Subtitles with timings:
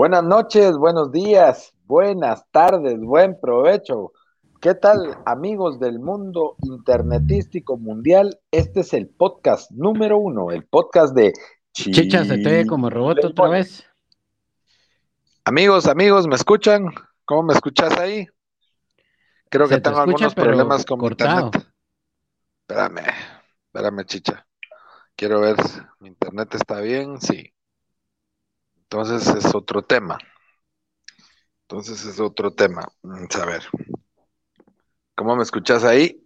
[0.00, 4.12] Buenas noches, buenos días, buenas tardes, buen provecho.
[4.58, 8.40] ¿Qué tal amigos del mundo internetístico mundial?
[8.50, 11.34] Este es el podcast número uno, el podcast de
[11.74, 13.84] Chicha, se te ve como robot otra vez.
[15.44, 16.86] Amigos, amigos, ¿me escuchan?
[17.26, 18.26] ¿Cómo me escuchas ahí?
[19.50, 21.44] Creo Se que te tengo escucha, algunos problemas con mi cortado.
[21.44, 21.72] internet.
[22.66, 23.14] Espérame,
[23.66, 24.46] espérame, chicha.
[25.14, 27.52] Quiero ver si mi internet está bien, sí.
[28.90, 30.18] Entonces es otro tema.
[31.68, 32.86] Entonces es otro tema.
[33.02, 33.62] Vamos a ver.
[35.14, 36.20] ¿Cómo me escuchas ahí?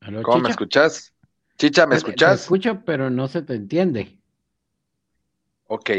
[0.00, 0.48] ¿Aló, ¿Cómo me Chicha?
[0.48, 1.14] escuchas?
[1.56, 4.18] Chicha, ¿me Te- Te escucho, pero no se te entiende.
[5.68, 5.90] Ok.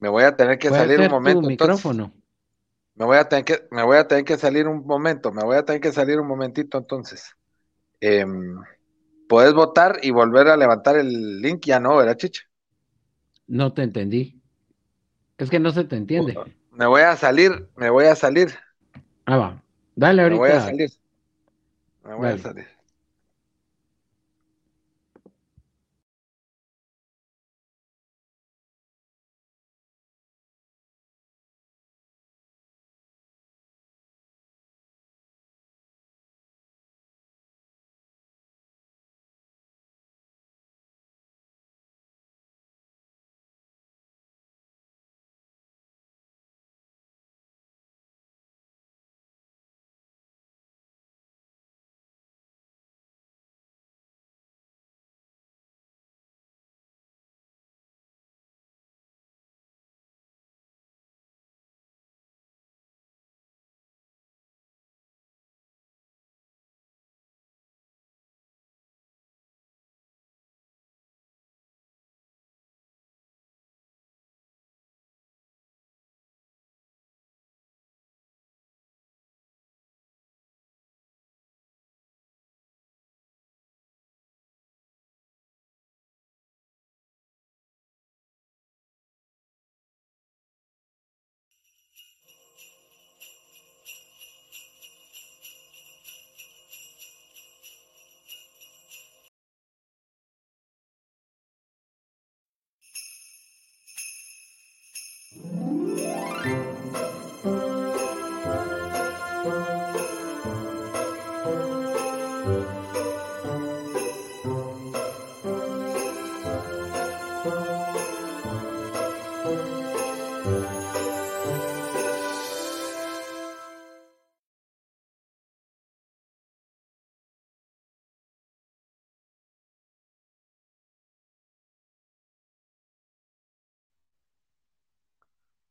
[0.00, 1.46] Me voy a tener que salir un momento.
[1.46, 1.84] tu entonces.
[1.84, 2.12] micrófono.
[2.94, 5.56] Me voy a tener que, me voy a tener que salir un momento, me voy
[5.56, 7.36] a tener que salir un momentito entonces.
[8.00, 8.56] Em,
[9.28, 12.42] Puedes votar y volver a levantar el link, ya no, ¿verdad, Chicha?
[13.48, 14.40] No te entendí.
[15.38, 16.46] Es que no se te entiende.
[16.70, 18.54] Me voy a salir, me voy a salir,
[19.26, 19.62] Ah, va.
[19.96, 20.60] Dale me voy a ahorita.
[20.60, 20.90] salir.
[22.02, 22.66] Me voy a salir.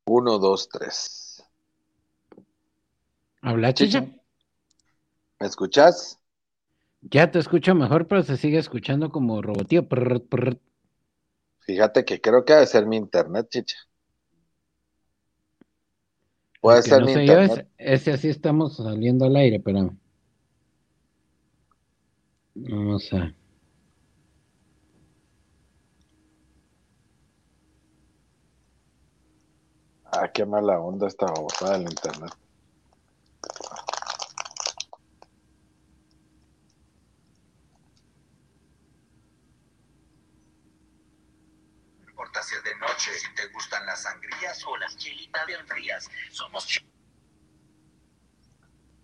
[0.08, 1.44] Uno, dos, tres.
[3.42, 4.08] Habla, Chicha.
[5.40, 6.18] ¿Me escuchas?
[7.02, 9.88] Ya te escucho mejor, pero se sigue escuchando como robotío.
[9.88, 10.60] Prr, prr.
[11.60, 13.76] Fíjate que creo que debe ser mi internet, Chicha.
[16.62, 17.68] Puede ser no mi internet.
[17.78, 19.94] es, ese así estamos saliendo al aire, pero.
[22.56, 23.34] Vamos a.
[30.20, 32.32] Ah, qué mala onda esta babosada del internet.
[42.00, 45.66] No importa si es de noche, si te gustan las sangrías o las chelitas bien
[45.68, 46.10] frías.
[46.32, 46.84] Somos Ch-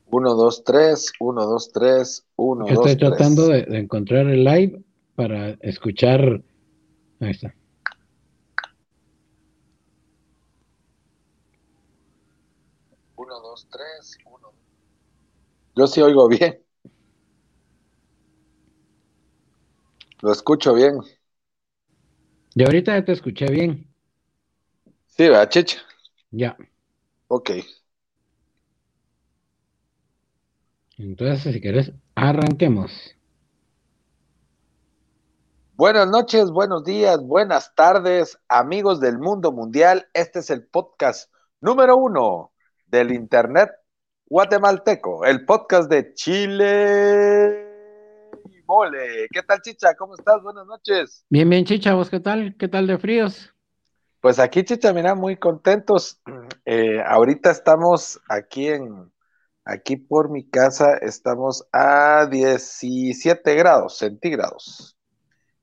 [0.05, 3.65] Uno, dos, tres, uno, dos, tres, uno, dos, Estoy tratando tres.
[3.67, 4.83] de, de encontrar el live
[5.15, 6.19] para escuchar.
[7.19, 7.55] Ahí está.
[13.15, 14.53] Uno, dos, tres, uno.
[15.75, 16.59] Yo sí oigo bien.
[20.21, 20.99] Lo escucho bien.
[22.55, 23.87] Y ahorita ya te escuché bien.
[25.07, 25.79] Sí, ¿verdad, Chicha?
[26.31, 26.55] Ya.
[27.27, 27.51] Ok.
[30.97, 32.91] Entonces, si querés, arranquemos.
[35.75, 40.07] Buenas noches, buenos días, buenas tardes, amigos del mundo mundial.
[40.13, 42.53] Este es el podcast número uno
[42.85, 43.71] del Internet
[44.33, 47.67] guatemalteco, el podcast de Chile
[48.49, 49.27] y Mole.
[49.31, 49.93] ¿Qué tal, Chicha?
[49.93, 50.41] ¿Cómo estás?
[50.41, 51.23] Buenas noches.
[51.29, 52.55] Bien, bien, Chicha, ¿vos qué tal?
[52.57, 53.53] ¿Qué tal de fríos?
[54.21, 56.19] Pues aquí, Chicha, mira, muy contentos.
[56.65, 59.11] Eh, ahorita estamos aquí en,
[59.65, 64.97] aquí por mi casa, estamos a 17 grados centígrados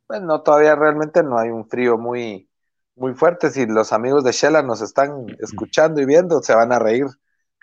[0.07, 2.51] bueno, todavía realmente no hay un frío muy,
[2.97, 3.51] muy fuerte.
[3.51, 7.07] Si los amigos de Shella nos están escuchando y viendo, se van a reír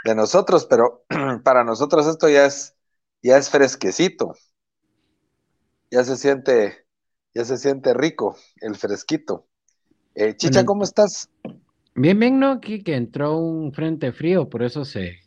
[0.07, 1.05] de nosotros, pero
[1.43, 2.75] para nosotros esto ya es,
[3.21, 4.33] ya es fresquecito.
[5.91, 6.85] Ya se siente,
[7.33, 9.47] ya se siente rico el fresquito.
[10.15, 11.29] Eh, Chicha, ¿cómo estás?
[11.95, 12.51] Bien, bien, ¿no?
[12.53, 15.19] Aquí que entró un frente frío, por eso se,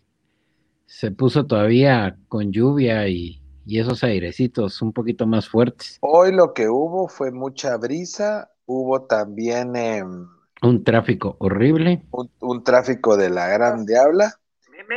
[0.87, 5.99] se puso todavía con lluvia y, y esos airecitos un poquito más fuertes.
[6.01, 10.27] Hoy lo que hubo fue mucha brisa, hubo también em,
[10.63, 12.03] un tráfico horrible.
[12.41, 14.35] Un, tráfico de la gran diabla.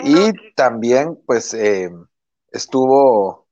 [0.01, 2.05] Y también, pues, em,
[2.51, 3.47] estuvo,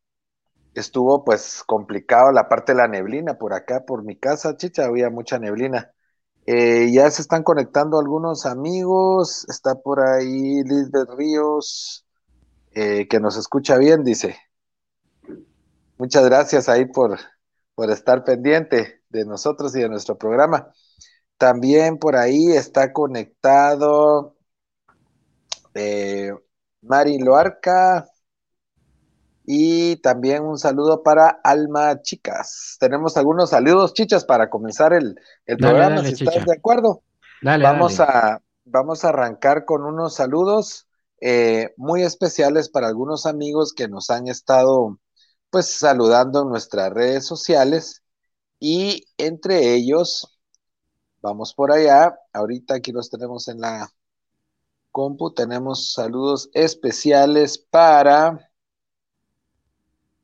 [0.74, 5.10] estuvo, pues, complicado la parte de la neblina por acá, por mi casa, chicha, había
[5.10, 5.92] mucha neblina.
[6.46, 12.06] Eh, ya se están conectando algunos amigos, está por ahí Lisbeth Ríos,
[12.72, 14.38] eh, que nos escucha bien, dice.
[15.98, 17.20] Muchas gracias ahí por,
[17.76, 20.72] por estar pendiente de nosotros y de nuestro programa.
[21.38, 24.36] También por ahí está conectado
[25.74, 26.32] eh,
[26.82, 28.08] Mari Loarca.
[29.46, 32.78] Y también un saludo para Alma Chicas.
[32.80, 35.20] Tenemos algunos saludos, chichas, para comenzar el,
[35.58, 37.04] programa, si estás de acuerdo.
[37.42, 40.88] vamos, A, vamos a arrancar con unos saludos
[41.20, 45.00] eh, muy especiales para algunos amigos que nos han estado
[45.52, 48.04] pues saludando en nuestras redes sociales.
[48.60, 50.40] Y entre ellos,
[51.22, 53.92] vamos por allá, ahorita aquí los tenemos en la
[54.92, 58.52] compu, tenemos saludos especiales para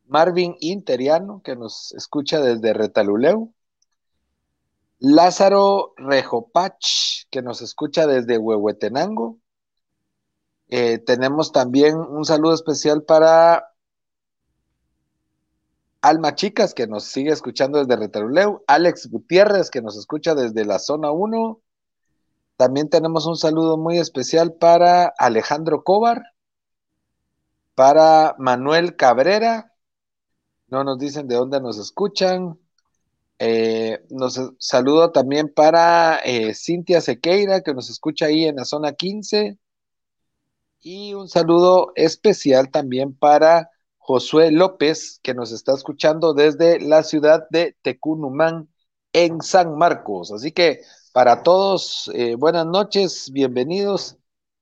[0.06, 3.54] Marvin Interiano, que nos escucha desde Retaluleu,
[5.00, 9.40] Lázaro Rejopach, que nos escucha desde Huehuetenango,
[10.70, 13.72] eh, tenemos también un saludo especial para
[16.02, 20.80] Alma Chicas, que nos sigue escuchando desde Retaruleu, Alex Gutiérrez, que nos escucha desde la
[20.80, 21.62] zona 1.
[22.58, 26.24] También tenemos un saludo muy especial para Alejandro Cobar,
[27.76, 29.74] para Manuel Cabrera,
[30.68, 32.60] no nos dicen de dónde nos escuchan.
[33.40, 38.94] Eh, nos saludo también para eh, Cintia Sequeira, que nos escucha ahí en la zona
[38.94, 39.58] 15.
[40.82, 47.48] Y un saludo especial también para Josué López, que nos está escuchando desde la ciudad
[47.50, 48.70] de Tecunumán,
[49.14, 50.32] en San Marcos.
[50.32, 50.82] Así que
[51.18, 54.18] para todos, eh, buenas noches, bienvenidos,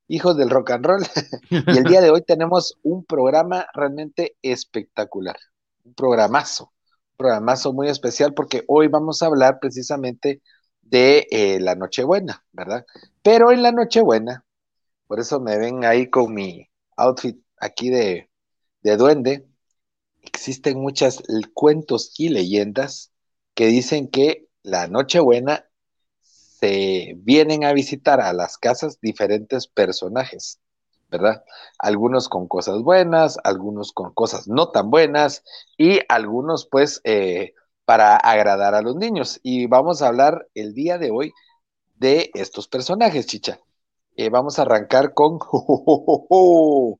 [0.07, 1.03] hijos del rock and roll.
[1.49, 5.35] y el día de hoy tenemos un programa realmente espectacular,
[5.83, 6.71] un programazo,
[7.11, 10.41] un programazo muy especial porque hoy vamos a hablar precisamente
[10.81, 12.85] de eh, la Nochebuena, ¿verdad?
[13.21, 14.45] Pero en la Nochebuena,
[15.07, 18.29] por eso me ven ahí con mi outfit aquí de
[18.81, 19.45] de duende,
[20.21, 21.21] existen muchos
[21.53, 23.11] cuentos y leyendas
[23.55, 25.65] que dicen que la Nochebuena
[26.65, 30.59] se vienen a visitar a las casas diferentes personajes,
[31.09, 31.43] ¿verdad?
[31.77, 35.43] Algunos con cosas buenas, algunos con cosas no tan buenas
[35.77, 37.53] y algunos pues eh,
[37.85, 39.39] para agradar a los niños.
[39.43, 41.33] Y vamos a hablar el día de hoy
[41.95, 43.59] de estos personajes, chicha.
[44.17, 45.37] Eh, vamos a arrancar con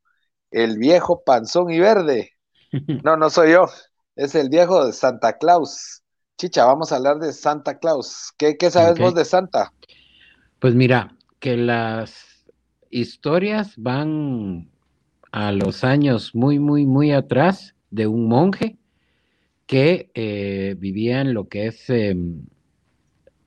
[0.52, 2.32] el viejo panzón y verde.
[3.04, 3.68] No, no soy yo,
[4.16, 6.04] es el viejo de Santa Claus.
[6.38, 8.34] Chicha, vamos a hablar de Santa Claus.
[8.38, 9.72] ¿Qué, sabes vos de Santa?
[10.60, 12.46] Pues mira, que las
[12.90, 14.70] historias van
[15.32, 18.78] a los años muy, muy, muy atrás de un monje
[19.66, 22.46] que eh, vivía en lo que es em,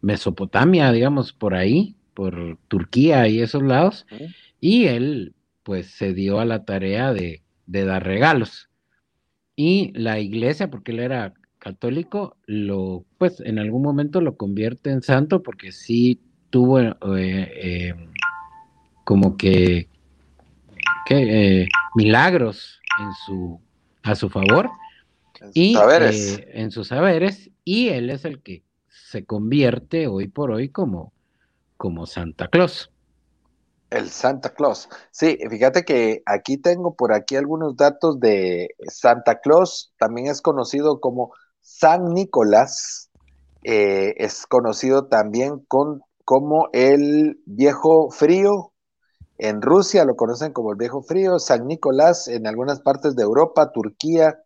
[0.01, 4.07] Mesopotamia, digamos, por ahí, por Turquía y esos lados,
[4.61, 8.71] y él pues se dio a la tarea de, dar regalos.
[9.55, 15.03] Y la iglesia, porque él era católico, lo, pues en algún momento lo convierte en
[15.03, 17.95] santo porque sí tuvo eh, eh,
[19.05, 19.89] como que,
[21.11, 23.61] eh, milagros en su,
[24.03, 24.71] a su favor
[25.41, 26.41] en y saberes.
[26.47, 31.13] en sus saberes y él es el que se convierte hoy por hoy como,
[31.77, 32.91] como Santa Claus.
[33.91, 34.89] El Santa Claus.
[35.11, 39.95] Sí, fíjate que aquí tengo por aquí algunos datos de Santa Claus.
[39.99, 41.33] También es conocido como
[41.71, 43.11] San Nicolás.
[43.63, 48.73] eh, es conocido también como el viejo frío.
[49.37, 53.71] En Rusia lo conocen como el viejo frío, San Nicolás en algunas partes de Europa,
[53.73, 54.39] Turquía,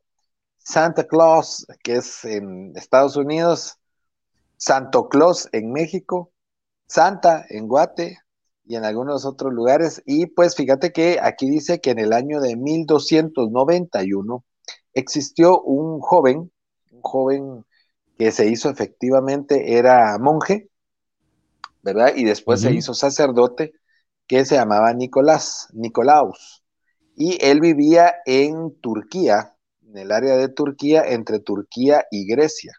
[0.58, 3.78] Santa Claus, que es en Estados Unidos,
[4.56, 6.32] Santo Claus en México,
[6.86, 8.18] Santa en Guate
[8.64, 10.02] y en algunos otros lugares.
[10.06, 14.44] Y pues fíjate que aquí dice que en el año de 1291
[14.94, 16.50] existió un joven,
[17.02, 17.64] joven
[18.18, 20.70] que se hizo efectivamente, era monje,
[21.82, 22.12] ¿verdad?
[22.16, 23.72] Y después se hizo sacerdote,
[24.26, 26.62] que se llamaba Nicolás, Nicolaus.
[27.16, 29.56] Y él vivía en Turquía,
[29.86, 32.72] en el área de Turquía, entre Turquía y Grecia.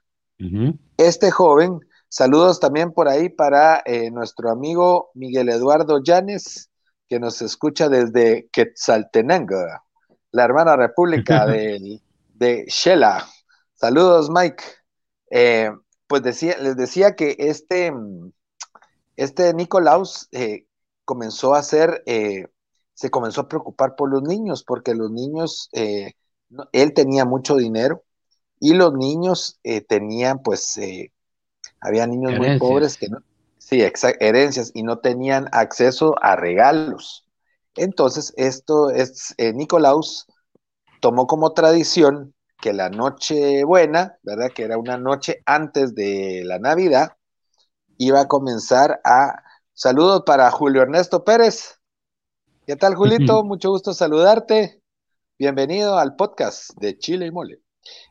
[0.98, 6.70] Este joven, saludos también por ahí para eh, nuestro amigo Miguel Eduardo Llanes,
[7.08, 9.64] que nos escucha desde Quetzaltenango,
[10.32, 12.02] la hermana república de,
[12.34, 13.28] de Shela.
[13.84, 14.64] Saludos, Mike.
[15.30, 15.70] Eh,
[16.08, 17.92] pues decía, les decía que este,
[19.18, 20.68] este Nicolaus eh,
[21.04, 22.48] comenzó a hacer, eh,
[22.94, 28.06] se comenzó a preocupar por los niños, porque los niños, él tenía mucho dinero
[28.58, 29.60] y los niños
[29.90, 30.80] tenían, pues,
[31.82, 33.18] había niños muy pobres que no,
[33.58, 33.84] sí,
[34.22, 37.28] herencias y no tenían acceso a regalos.
[37.76, 40.26] Entonces, esto es, Nicolaus
[41.02, 42.34] tomó como tradición
[42.64, 44.50] que la noche buena, ¿verdad?
[44.56, 47.18] Que era una noche antes de la Navidad,
[47.98, 49.44] iba a comenzar a...
[49.74, 51.82] Saludos para Julio Ernesto Pérez.
[52.66, 53.44] ¿Qué tal, Julito?
[53.44, 54.82] Mucho gusto saludarte.
[55.38, 57.60] Bienvenido al podcast de Chile y Mole.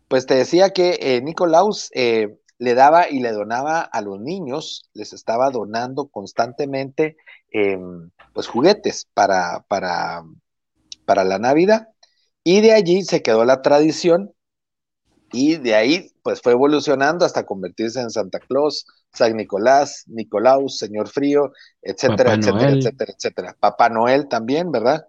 [0.07, 4.91] Pues te decía que eh, Nicolaus eh, le daba y le donaba a los niños,
[4.93, 7.17] les estaba donando constantemente
[7.53, 10.25] em, pues juguetes para, para,
[11.07, 11.89] para la Navidad.
[12.45, 14.35] Y de allí se quedó la tradición
[15.33, 21.09] y de ahí pues fue evolucionando hasta convertirse en Santa Claus, San Nicolás, Nicolaus, Señor
[21.09, 23.57] Frío, etcétera, etcétera, etcétera, etcétera.
[23.59, 25.07] Papá Noel también, ¿verdad?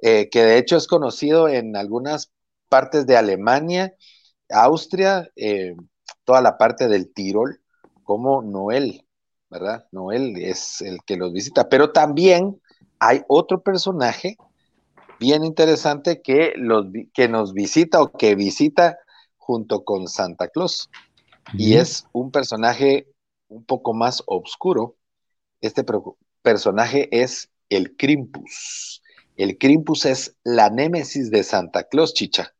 [0.00, 2.32] Eh, que de hecho es conocido en algunas
[2.68, 3.94] partes de Alemania,
[4.50, 5.74] Austria, eh,
[6.24, 7.60] toda la parte del Tirol,
[8.02, 9.06] como Noel,
[9.50, 9.86] ¿verdad?
[9.92, 12.60] Noel es el que los visita, pero también
[12.98, 14.36] hay otro personaje
[15.18, 18.98] bien interesante que, los, que nos visita o que visita
[19.46, 20.90] junto con Santa Claus.
[21.54, 23.06] Y es un personaje
[23.46, 24.96] un poco más oscuro.
[25.60, 25.84] Este
[26.42, 29.02] personaje es el Crimpus.
[29.36, 32.54] El Crimpus es la némesis de Santa Claus, chicha.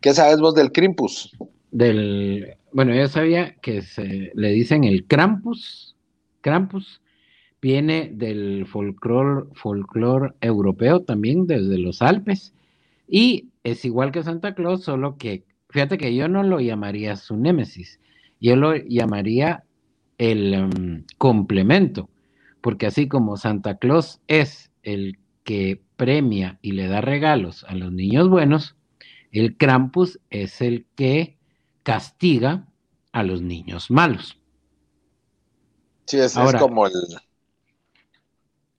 [0.00, 1.30] ¿Qué sabes vos del Crimpus?
[1.70, 5.96] Del, bueno, yo sabía que se le dicen el Krampus.
[6.40, 7.00] Krampus
[7.62, 12.52] viene del folclore folclor europeo también, desde los Alpes.
[13.06, 17.36] Y es igual que Santa Claus, solo que Fíjate que yo no lo llamaría su
[17.36, 18.00] némesis,
[18.40, 19.64] yo lo llamaría
[20.18, 22.08] el em, complemento,
[22.60, 27.92] porque así como Santa Claus es el que premia y le da regalos a los
[27.92, 28.76] niños buenos,
[29.32, 31.36] el Krampus es el que
[31.82, 32.66] castiga
[33.12, 34.38] a los niños malos.
[36.06, 36.92] Sí, es, como el...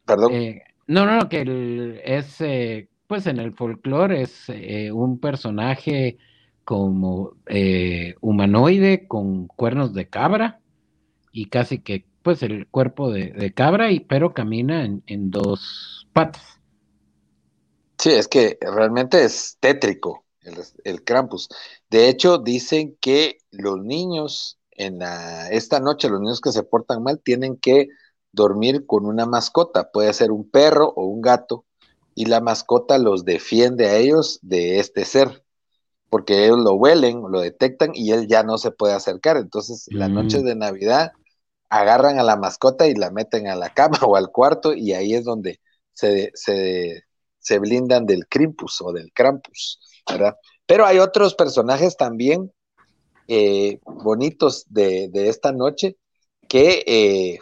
[0.05, 0.33] Perdón.
[0.33, 6.17] Eh, no, no, que es, eh, pues en el folclore es eh, un personaje
[6.67, 10.59] como eh, humanoide con cuernos de cabra
[11.31, 16.43] y casi que pues el cuerpo de, cabra y pero camina en, dos patas.
[17.97, 21.47] Sí, es que realmente es tétrico el, el Krampus.
[21.89, 24.99] De hecho, dicen que los niños en
[25.49, 27.87] esta noche, los niños que se portan mal, tienen que
[28.33, 29.89] dormir con una mascota.
[29.89, 31.63] Puede ser un perro o un gato,
[32.13, 35.46] y la mascota los defiende a ellos de este ser
[36.09, 39.37] porque ellos lo huelen, lo detectan y él ya no se puede acercar.
[39.37, 40.43] Entonces, la noche mm.
[40.43, 41.11] de Navidad
[41.69, 45.13] agarran a la mascota y la meten a la cama o al cuarto y ahí
[45.13, 45.59] es donde
[45.93, 50.35] se, se, blindan del Crimpus o del Krampus, ¿verdad?
[50.65, 52.51] Pero hay otros personajes también
[53.27, 55.97] eh, bonitos de, esta noche
[56.47, 57.39] que, eh,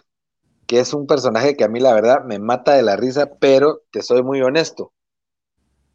[0.67, 3.81] que es un personaje que a mí la verdad me mata de la risa, pero
[3.91, 4.93] te soy muy honesto.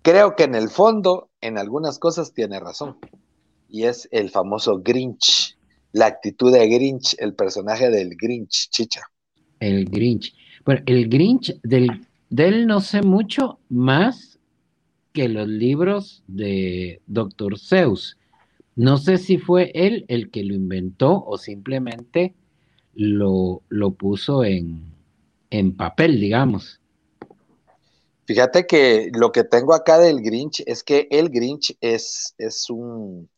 [0.03, 2.97] Creo que en el fondo en algunas cosas tiene razón.
[3.69, 5.57] Y es el famoso Grinch,
[5.93, 9.03] la actitud de Grinch, el personaje del Grinch, chicha.
[9.61, 10.35] El Grinch.
[10.65, 14.39] Bueno, el Grinch, del, de él no sé mucho más
[15.13, 17.59] que los libros de Dr.
[17.59, 18.17] Zeus.
[18.77, 22.35] No sé si fue él el que lo inventó o simplemente
[22.95, 24.83] lo, lo puso en,
[25.51, 26.80] en papel, digamos.
[28.31, 33.29] Fíjate que lo que tengo acá del Grinch es que el Grinch es, es un,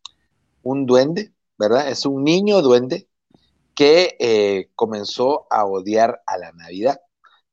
[0.62, 1.88] un duende, ¿verdad?
[1.88, 3.08] Es un niño duende
[3.74, 7.00] que eh, comenzó a odiar a la Navidad.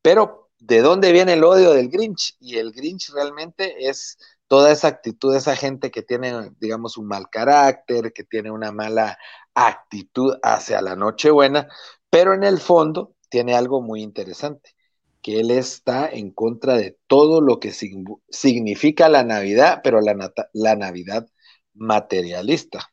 [0.02, 2.36] Pero, ¿de dónde viene el odio del Grinch?
[2.42, 4.18] Y el Grinch realmente es
[4.48, 9.18] toda esa actitud esa gente que tiene, digamos, un mal carácter, que tiene una mala
[9.54, 11.70] actitud hacia la Nochebuena,
[12.10, 14.76] pero en el fondo tiene algo muy interesante,
[15.22, 20.76] que él está en contra de todo lo que significa la Navidad, pero la, la
[20.76, 21.28] Navidad
[21.74, 22.90] materialista.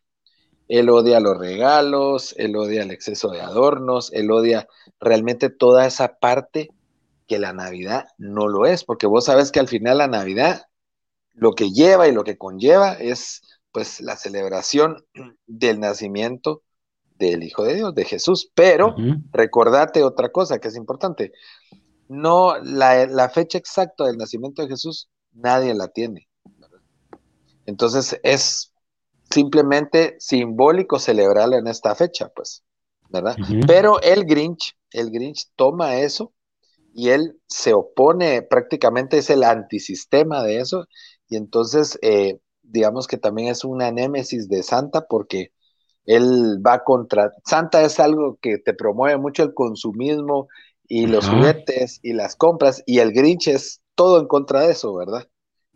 [0.68, 4.66] Él odia los regalos, él odia el exceso de adornos, él odia
[4.98, 6.70] realmente toda esa parte
[7.28, 10.66] que la Navidad no lo es, porque vos sabes que al final la Navidad
[11.34, 15.04] lo que lleva y lo que conlleva es pues la celebración
[15.46, 16.62] del nacimiento
[17.18, 18.50] del Hijo de Dios, de Jesús.
[18.54, 18.96] Pero
[19.32, 21.32] recordate otra cosa que es importante.
[22.08, 26.28] No, la, la, fecha exacta del nacimiento de Jesús nadie la tiene.
[27.66, 28.72] Entonces es
[29.30, 32.64] simplemente simbólico celebrarla en esta fecha, pues,
[33.10, 33.36] ¿verdad?
[33.66, 36.32] Pero el Grinch, el Grinch toma eso
[36.94, 40.86] y él se opone, prácticamente es el antisistema de eso,
[41.28, 45.52] y entonces, eh, digamos que también es una némesis de Santa porque
[46.06, 50.48] él va contra, Santa es algo que te promueve mucho el consumismo
[50.88, 54.94] y los juguetes y las compras, y el Grinch es todo en contra de eso,
[54.94, 55.26] ¿verdad?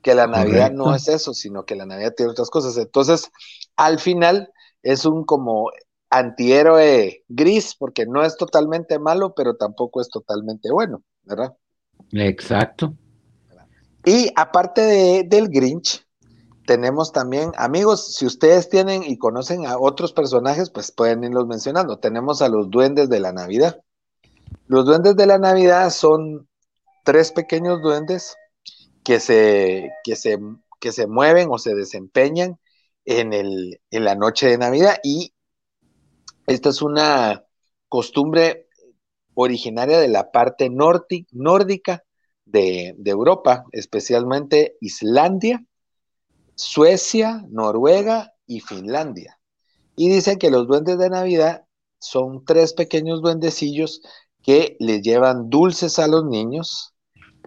[0.02, 2.76] que la Navidad no es eso, sino que la Navidad tiene otras cosas.
[2.76, 3.30] Entonces,
[3.76, 4.50] al final
[4.82, 5.70] es un como
[6.08, 11.54] antihéroe gris, porque no es totalmente malo, pero tampoco es totalmente bueno, ¿verdad?
[12.12, 12.94] Exacto.
[14.04, 16.04] Y aparte de, del Grinch,
[16.66, 21.98] tenemos también, amigos, si ustedes tienen y conocen a otros personajes, pues pueden irlos mencionando.
[21.98, 23.80] Tenemos a los duendes de la Navidad.
[24.66, 26.48] Los duendes de la Navidad son
[27.04, 28.36] tres pequeños duendes
[29.02, 30.38] que se, que se,
[30.78, 32.58] que se mueven o se desempeñan
[33.04, 34.98] en, el, en la noche de Navidad.
[35.02, 35.34] Y
[36.46, 37.44] esta es una
[37.88, 38.68] costumbre
[39.34, 42.04] originaria de la parte nórdica
[42.44, 45.64] de, de, Europa, especialmente Islandia,
[46.54, 49.38] Suecia, Noruega y Finlandia.
[49.96, 51.64] Y dicen que los duendes de Navidad
[51.98, 54.02] son tres pequeños duendecillos
[54.42, 56.90] que le llevan dulces a los niños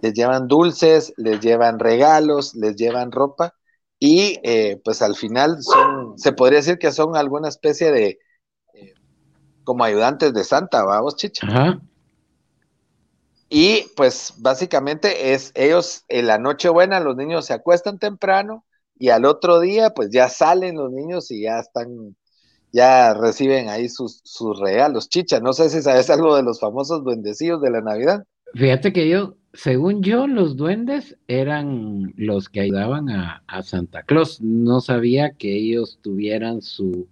[0.03, 3.55] les llevan dulces, les llevan regalos, les llevan ropa
[3.99, 8.19] y eh, pues al final son, se podría decir que son alguna especie de
[8.73, 8.93] eh,
[9.63, 11.47] como ayudantes de Santa, vamos, chicha.
[13.47, 18.65] Y pues básicamente es ellos en la noche buena, los niños se acuestan temprano
[18.99, 22.17] y al otro día pues ya salen los niños y ya están,
[22.73, 25.07] ya reciben ahí sus, sus regalos.
[25.07, 28.25] Chicha, no sé si sabes algo de los famosos duendecillos de la Navidad.
[28.53, 34.41] Fíjate que yo según yo, los duendes eran los que ayudaban a, Santa Claus.
[34.41, 37.07] No sabía que ellos tuvieran su,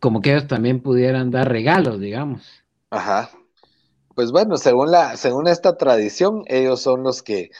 [0.00, 2.42] como que ellos también pudieran dar regalos, digamos.
[2.90, 3.30] Ajá.
[4.16, 7.50] Pues bueno, según la, según esta tradición, ellos son los que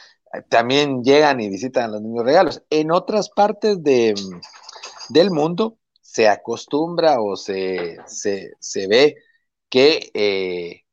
[0.49, 2.63] también llegan y visitan a los niños regalos.
[2.69, 4.15] En otras partes de,
[5.09, 5.77] del mundo
[6.15, 9.17] se acostumbra o se, se, ve
[9.69, 10.85] que eh,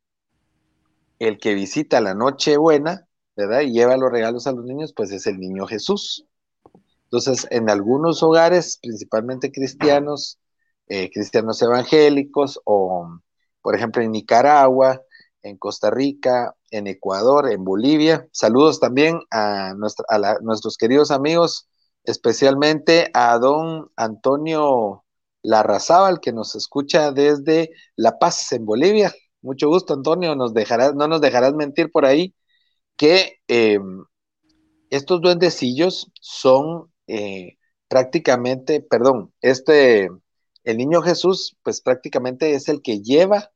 [1.21, 3.07] el que visita la Nochebuena,
[3.37, 3.61] ¿verdad?
[3.61, 6.27] Y lleva los regalos a los niños, pues es el niño Jesús.
[7.05, 10.41] Entonces, en algunos hogares, principalmente cristianos,
[10.89, 13.21] eh, cristianos evangélicos, o
[13.61, 15.03] por ejemplo en Nicaragua,
[15.45, 18.27] en Costa Rica, en Ecuador, en Bolivia.
[18.33, 21.69] Saludos también a, nuestros queridos amigos,
[22.03, 25.02] especialmente a don Antonio
[25.43, 29.13] Larrazábal, que nos escucha desde La Paz, en Bolivia.
[29.43, 30.35] Mucho gusto, Antonio.
[30.37, 32.35] Nos dejarás, no nos dejarás mentir por ahí
[32.97, 34.05] que em,
[34.91, 37.57] estos duendecillos son eh,
[37.89, 40.09] prácticamente, perdón, este,
[40.65, 43.51] el niño Jesús, pues prácticamente es el que lleva,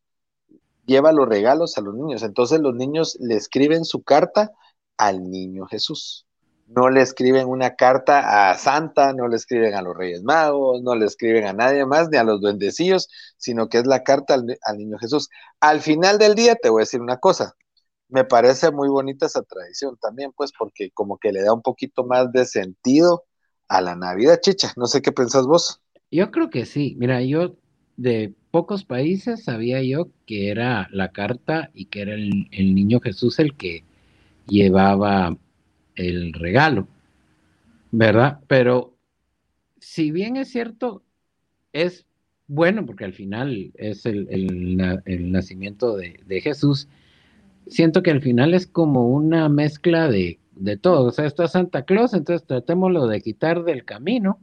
[0.86, 2.22] lleva los regalos a los niños.
[2.22, 4.52] Entonces los niños le escriben su carta
[4.98, 6.25] al niño Jesús
[6.66, 10.96] no le escriben una carta a Santa, no le escriben a los Reyes Magos, no
[10.96, 14.76] le escriben a nadie más, ni a los duendecillos, sino que es la carta al,
[14.76, 15.28] niño Jesús.
[15.60, 17.54] Al final del día te voy a decir una cosa,
[18.08, 22.04] me parece muy bonita esa tradición también, pues porque como que le da un poquito
[22.04, 23.24] más de sentido
[23.68, 24.72] a la Navidad, chicha.
[24.76, 25.80] No sé qué pensás vos.
[26.10, 26.96] Yo creo que sí.
[26.98, 27.56] Mira, yo
[27.96, 33.00] de pocos países sabía yo que era la carta y que era el, el niño
[33.00, 33.84] Jesús el que
[34.46, 35.36] llevaba
[35.96, 36.86] el regalo,
[37.90, 38.40] ¿verdad?
[38.46, 38.94] Pero
[39.80, 41.02] si bien es cierto,
[41.72, 42.06] es
[42.46, 44.76] bueno porque al final es el,
[45.30, 46.88] nacimiento de, Jesús,
[47.66, 51.08] siento que al final es como una mezcla de, de todo.
[51.08, 54.38] O sea, está Santa Claus, entonces tratémoslo de quitar del camino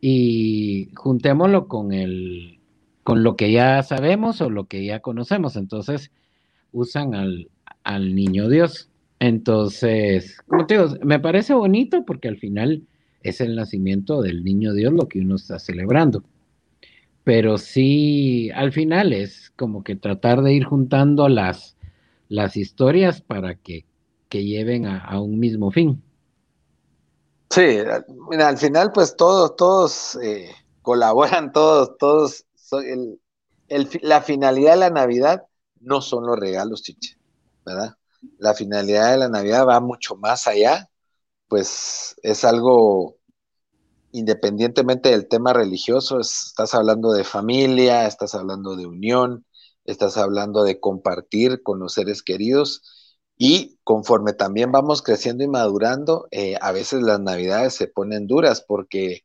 [0.00, 2.58] y juntémoslo con el
[3.04, 5.56] con lo que ya sabemos o lo que ya conocemos.
[5.56, 6.12] Entonces
[6.70, 7.50] usan al,
[7.82, 8.91] al niño Dios.
[9.22, 12.82] Entonces, como te digo, me parece bonito porque al final
[13.22, 16.24] es el nacimiento del niño Dios lo que uno está celebrando.
[17.22, 21.76] Pero sí, al final es como que tratar de ir juntando las,
[22.28, 23.84] las historias para que,
[24.28, 26.02] que lleven a, un mismo fin.
[27.48, 27.78] Sí,
[28.28, 30.50] mira, al final pues todos, todos eh,
[30.82, 32.44] colaboran, todos, todos,
[34.00, 35.44] la finalidad de la Navidad
[35.80, 37.16] no son los regalos, chiche,
[37.64, 37.94] ¿verdad?
[38.38, 40.90] La finalidad de la Navidad va mucho más allá,
[41.48, 43.16] pues es algo
[44.12, 49.46] independientemente del tema religioso, estás hablando de familia, estás hablando de unión,
[49.84, 52.82] estás hablando de compartir con los seres queridos
[53.38, 58.60] y conforme también vamos creciendo y madurando, eh, a veces las navidades se ponen duras
[58.60, 59.24] porque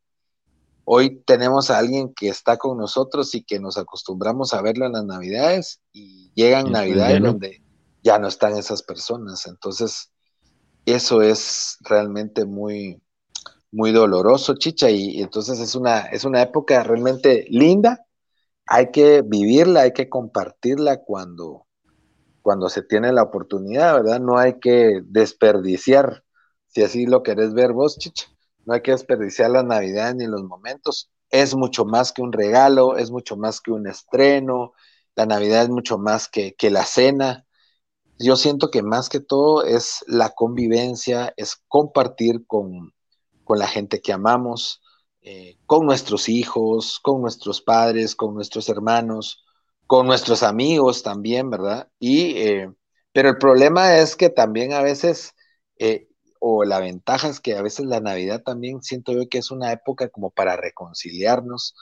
[0.86, 4.94] hoy tenemos a alguien que está con nosotros y que nos acostumbramos a verlo en
[4.94, 7.62] las navidades y llegan navidades donde
[8.08, 9.48] ya no están esas personas.
[9.48, 10.14] Entonces,
[10.86, 13.02] eso es realmente muy,
[13.72, 18.06] muy doloroso, chicha, y, entonces es una, es una época realmente linda.
[18.66, 21.68] Hay que vivirla, hay que compartirla cuando,
[22.42, 24.22] cuando se tiene la oportunidad, ¿verdad?
[24.22, 26.24] No hay que desperdiciar,
[26.68, 28.28] si así lo querés ver vos, chicha,
[28.66, 31.12] no hay que desperdiciar la Navidad ni los momentos.
[31.30, 34.74] Es mucho más que un regalo, es mucho más que un estreno,
[35.16, 37.47] la Navidad es mucho más que, que la cena,
[38.20, 42.94] yo siento que más que todo es la convivencia, es compartir con,
[43.50, 44.82] la gente que amamos,
[45.22, 49.46] eh, con nuestros hijos, con nuestros padres, con nuestros hermanos,
[49.86, 51.90] con nuestros amigos también, ¿verdad?
[52.00, 52.70] Y, eh,
[53.14, 55.34] pero el problema es que también a veces,
[55.80, 56.08] eh,
[56.40, 59.72] o la ventaja es que a veces la Navidad también siento yo que es una
[59.72, 61.74] época como para reconciliarnos,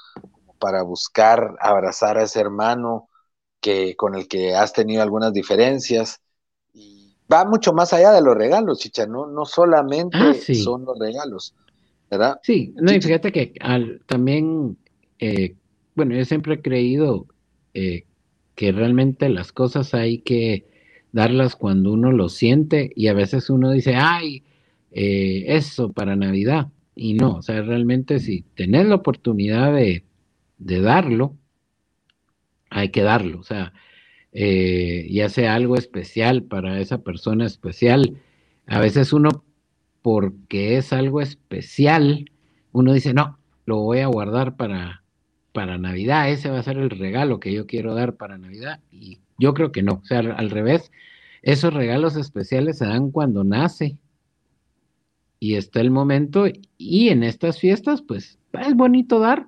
[0.59, 3.09] para buscar abrazar a ese hermano
[3.59, 6.21] que, con el que has tenido algunas diferencias
[7.31, 11.53] va mucho más allá de los regalos, chicha, no, no solamente ah, son los regalos,
[12.09, 12.39] ¿verdad?
[12.43, 14.77] Sí, no, y fíjate que al, también,
[15.19, 15.55] eh,
[15.95, 17.25] bueno, yo siempre he creído
[17.73, 18.05] eh,
[18.55, 20.65] que realmente las cosas hay que
[21.11, 24.43] darlas cuando uno lo siente y a veces uno dice, ay,
[24.91, 26.67] eh, eso para Navidad.
[26.95, 30.03] Y no, o sea, realmente si tenés la oportunidad de,
[30.57, 31.35] de darlo,
[32.69, 33.39] hay que darlo.
[33.39, 33.73] O sea,
[34.37, 38.17] eh, ya sea algo especial para esa persona especial.
[38.67, 39.45] A veces uno,
[40.01, 42.29] porque es algo especial,
[42.73, 45.03] uno dice, no, lo voy a guardar para,
[45.53, 48.81] para Navidad, ese va a ser el regalo que yo quiero dar para Navidad.
[48.91, 50.91] Y yo creo que no, o sea, al, revés,
[51.41, 53.97] esos regalos especiales se dan cuando nace
[55.39, 56.45] y está el momento
[56.77, 59.47] y en estas fiestas pues es bonito dar,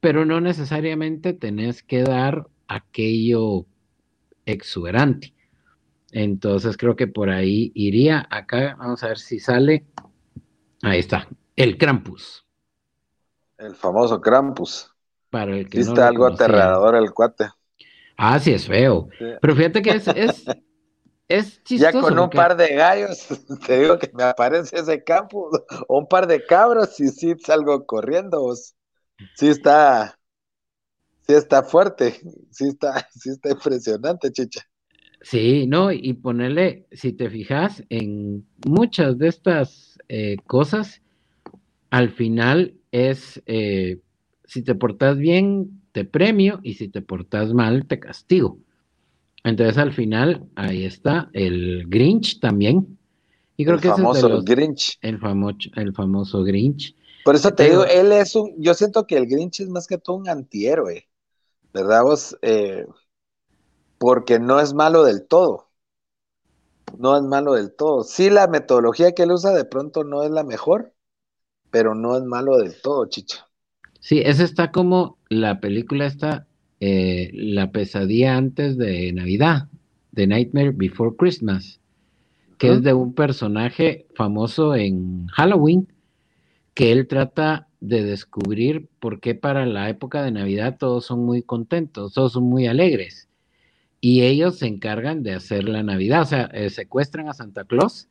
[0.00, 3.66] pero no necesariamente tenés que dar aquello
[4.46, 5.34] exuberante.
[6.12, 8.26] Entonces creo que por ahí iría.
[8.30, 9.84] Acá vamos a ver si sale.
[10.82, 12.46] Ahí está, el Krampus.
[13.58, 14.90] El famoso Krampus.
[15.30, 17.48] Para el que está algo aterrador el cuate.
[18.16, 19.08] Ah, sí, es feo.
[19.40, 20.06] Pero fíjate que es,
[21.28, 21.92] es, chistoso.
[21.92, 23.26] Ya con un par de gallos,
[23.66, 25.50] te digo que me aparece ese campo,
[25.88, 28.54] o un par de cabros y sí salgo corriendo.
[29.34, 30.18] Sí está,
[31.26, 34.60] sí está fuerte, sí está, sí está impresionante, chicha.
[35.22, 41.00] Sí, no, y ponerle, si te fijas, en muchas de estas eh, cosas,
[41.88, 44.00] al final es, eh,
[44.44, 48.58] si te portas bien, te premio, y si te portas mal, te castigo.
[49.44, 52.98] Entonces, al final, ahí está el Grinch también.
[53.56, 54.98] Y creo el que famoso es Grinch.
[55.00, 55.18] El,
[55.76, 56.94] el famoso Grinch.
[57.24, 59.96] Por eso te digo, él es un, yo siento que el Grinch es más que
[59.96, 61.08] todo un antihéroe.
[61.74, 62.38] ¿Verdad vos?
[62.42, 62.86] Eh,
[63.98, 65.68] porque no es malo del todo.
[66.98, 68.04] No es malo del todo.
[68.04, 70.94] Sí, la metodología que él usa de pronto no es la mejor,
[71.70, 73.48] pero no es malo del todo, chicha.
[74.00, 76.46] Sí, esa está como la película está,
[76.80, 79.68] eh, La pesadilla antes de Navidad,
[80.14, 81.80] The Nightmare Before Christmas,
[82.58, 85.88] que es de un personaje famoso en Halloween,
[86.74, 91.42] que él trata de descubrir por qué para la época de Navidad todos son muy
[91.42, 93.28] contentos, todos son muy alegres.
[94.00, 98.08] Y ellos se encargan de hacer la Navidad, o sea, eh, secuestran a Santa Claus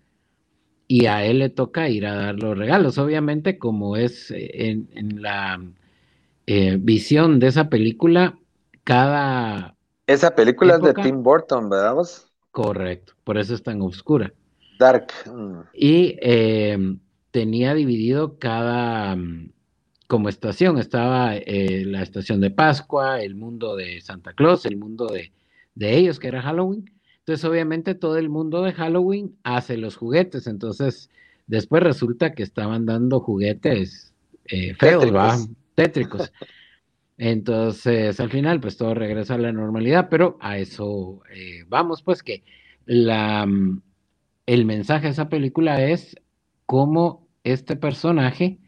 [0.88, 2.98] y a él le toca ir a dar los regalos.
[2.98, 5.60] Obviamente, como es eh, en, la
[6.46, 8.38] eh, visión de esa película,
[8.84, 9.76] cada...
[10.06, 11.96] Esa película es de Tim Burton, ¿verdad?
[12.52, 14.34] Correcto, por eso es tan oscura.
[14.78, 15.08] Dark.
[15.74, 16.18] Y
[17.32, 19.18] tenía dividido cada
[20.14, 20.78] como estación.
[20.78, 25.32] Estaba eh, la estación de Pascua, el mundo de Santa Claus, el mundo de,
[25.74, 26.86] de ellos, que era Halloween.
[27.18, 30.46] Entonces, obviamente, todo el mundo de Halloween hace los juguetes.
[30.46, 31.10] Entonces,
[31.48, 34.14] después resulta que estaban dando juguetes
[34.46, 36.32] eh, feos, tétricos.
[37.18, 42.22] Entonces, al final, pues todo regresa a la normalidad, pero a eso eh, vamos, pues
[42.22, 42.44] que
[42.86, 43.48] la,
[44.46, 46.16] el mensaje de esa película es
[46.68, 48.60] cómo este personaje,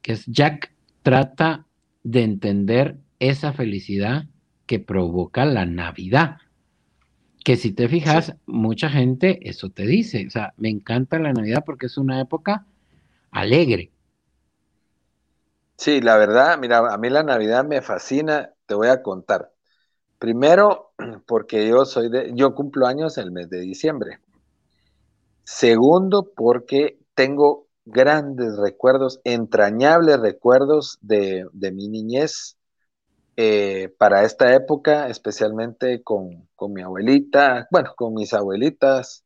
[0.00, 0.73] que es Jack,
[1.04, 1.66] trata
[2.02, 4.24] de entender esa felicidad
[4.66, 6.38] que provoca la Navidad.
[7.44, 10.26] Que si te fijas, mucha gente eso te dice.
[10.26, 12.66] O sea, me encanta la Navidad porque es una época
[13.30, 13.92] alegre.
[15.76, 19.52] Sí, la verdad, mira, a mí la Navidad me fascina, te voy a contar.
[20.18, 20.92] Primero,
[21.26, 24.20] porque yo soy de, yo cumplo años el mes de diciembre.
[25.42, 32.56] Segundo, porque tengo grandes recuerdos, entrañables recuerdos de, mi niñez
[33.36, 39.24] eh, para esta época, especialmente con, mi abuelita, bueno, con mis abuelitas,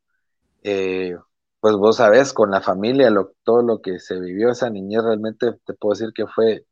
[0.63, 1.17] eh,
[1.61, 3.13] pues vos sabés, con la familia,
[3.45, 6.65] todo lo que se vivió esa niñez, realmente te puedo decir que fue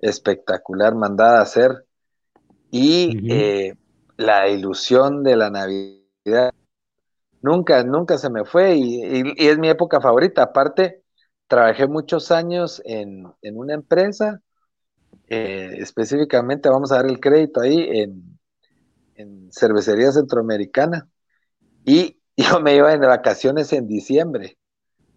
[0.00, 1.84] espectacular, mandada a hacer.
[2.70, 3.74] Y eh,
[4.16, 6.52] la ilusión de la Navidad
[7.42, 10.42] nunca, nunca se me fue y, es mi época favorita.
[10.42, 11.02] Aparte,
[11.46, 14.40] trabajé muchos años en, una empresa,
[15.28, 18.38] eh, específicamente, vamos a dar el crédito ahí, en,
[19.14, 21.08] en Cervecería Centroamericana.
[21.84, 24.58] Y yo me iba en vacaciones en diciembre.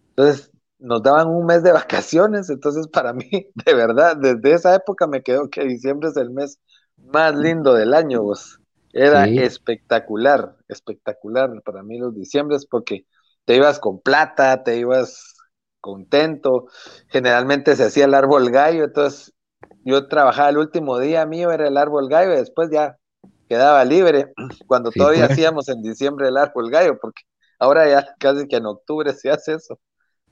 [0.10, 3.30] Entonces, nos daban un mes de vacaciones, entonces para mí,
[3.66, 6.60] de verdad, desde esa época me quedó que diciembre es el mes
[6.98, 8.61] más lindo del año, vos.
[8.94, 13.06] Era espectacular, espectacular para mí los diciembres porque
[13.46, 15.36] te ibas con plata, te ibas
[15.80, 16.68] contento,
[17.08, 19.34] generalmente se hacía el árbol gallo, entonces
[19.84, 22.98] yo trabajaba el último día mío, era el árbol gallo, y después ya
[23.50, 24.32] quedaba libre
[24.68, 25.32] cuando todavía pues.
[25.32, 27.24] hacíamos en diciembre el árbol gallo, porque
[27.60, 29.80] ahora ya casi que en octubre se hace eso.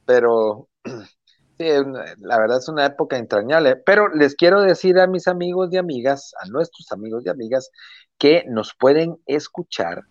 [0.06, 0.70] Pero
[1.58, 1.66] sí,
[2.20, 3.76] la verdad es una época entrañable.
[3.76, 7.70] Pero les quiero decir a mis amigos y amigas, a nuestros amigos y amigas,
[8.20, 10.04] que nos pueden escuchar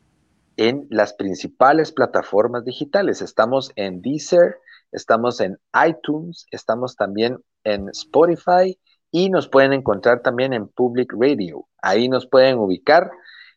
[0.57, 3.23] en las principales plataformas digitales.
[3.23, 4.57] Estamos en Deezer,
[4.91, 8.77] estamos en iTunes, estamos también en Spotify
[9.13, 11.69] y nos pueden encontrar también en Public Radio.
[11.81, 13.11] Ahí nos pueden ubicar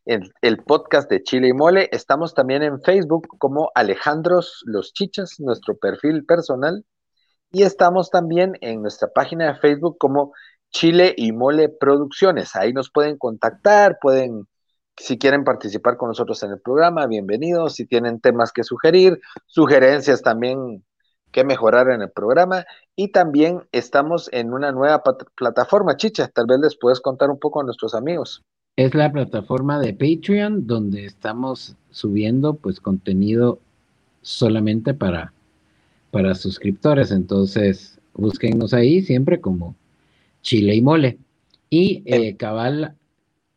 [0.05, 1.89] en el podcast de Chile y Mole.
[1.91, 6.85] Estamos también en Facebook como Alejandros Los Chichas, nuestro perfil personal.
[7.51, 10.33] Y estamos también en nuestra página de Facebook como
[10.71, 12.55] Chile y Mole Producciones.
[12.55, 14.47] Ahí nos pueden contactar, pueden,
[14.97, 17.75] si quieren participar con nosotros en el programa, bienvenidos.
[17.75, 20.83] Si tienen temas que sugerir, sugerencias también
[21.31, 25.01] que mejorar en el programa y también estamos en una nueva
[25.35, 28.43] plataforma, Chicha, tal vez les puedes contar un poco a nuestros amigos.
[28.75, 33.59] Es la plataforma de Patreon donde estamos subiendo pues contenido
[34.21, 35.33] solamente para,
[36.11, 39.75] para suscriptores, entonces búsquennos ahí siempre como
[40.41, 41.17] Chile y Mole.
[41.69, 42.95] Y eh, cabal,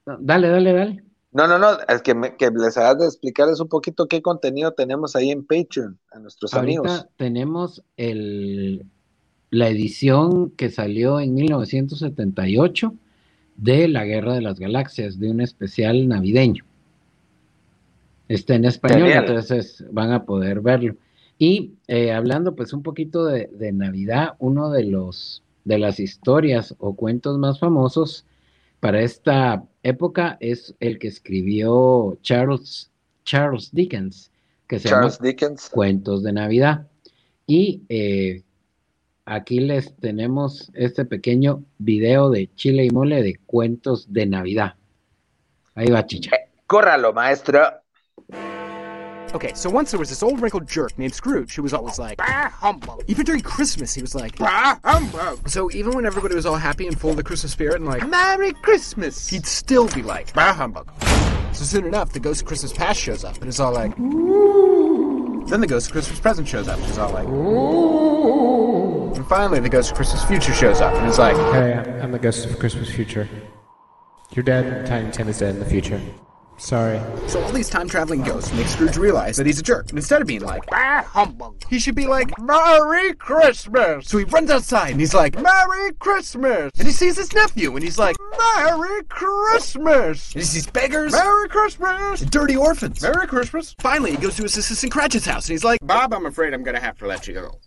[0.07, 1.05] dale, dale, dale.
[1.33, 5.33] No, no, no, es que, les hagas de explicarles un poquito qué contenido tenemos ahí
[5.33, 7.07] en Patreon a nuestros Ahorita amigos.
[7.17, 8.87] Tenemos el,
[9.51, 12.95] la edición que salió en 1978
[13.57, 16.65] de La Guerra de las Galaxias, de un especial navideño.
[18.29, 20.97] Está en español, entonces van a poder verlo.
[21.39, 26.75] Y eh, hablando pues un poquito de, de Navidad, uno de los de las historias
[26.79, 28.27] o cuentos más famosos
[28.81, 32.91] para esta época es el que escribió Charles,
[33.25, 34.31] Charles Dickens,
[34.69, 35.11] que se llama
[35.71, 36.87] Cuentos de Navidad.
[37.47, 38.43] Y eh,
[39.25, 44.75] aquí les tenemos este pequeño video de Chile y Mole de Cuentos de Navidad.
[45.75, 46.37] Ahí va, chicha.
[46.37, 47.63] Eh, córralo, maestro.
[49.35, 52.19] Okay, so once there was this old wrinkled jerk named Scrooge who was always like,
[52.19, 53.03] bah, humbug.
[53.09, 55.49] Even during Christmas, he was like, bah, humbug.
[55.49, 58.09] So even when everybody was all happy and full of the Christmas spirit and like,
[58.09, 60.89] Merry Christmas, he'd still be like, bah, humbug.
[61.53, 65.45] So soon enough, the Ghost of Christmas Past shows up and it's all like, Ooh.
[65.49, 69.15] Then the Ghost of Christmas Present shows up and it's all like, Ooh.
[69.15, 72.21] And finally, the Ghost of Christmas Future shows up and it's like, Hey, I'm the
[72.21, 73.29] Ghost of Christmas Future.
[74.31, 74.87] Your dad.
[74.87, 76.01] Tiny Tim is dead in the future.
[76.59, 77.01] Sorry.
[77.29, 79.91] So all these time traveling ghosts make Scrooge realize that he's a jerk.
[79.91, 84.09] And instead of being like, ah, humbug, he should be like, Merry Christmas.
[84.09, 86.71] So he runs outside and he's like, Merry Christmas.
[86.79, 90.33] And he sees his nephew and he's like, Merry Christmas.
[90.33, 92.23] And he sees beggars, Merry Christmas.
[92.23, 93.75] And dirty orphans, Merry Christmas.
[93.81, 96.63] Finally, he goes to his assistant Cratchit's house and he's like, Bob, I'm afraid I'm
[96.63, 97.59] going to have to let you go.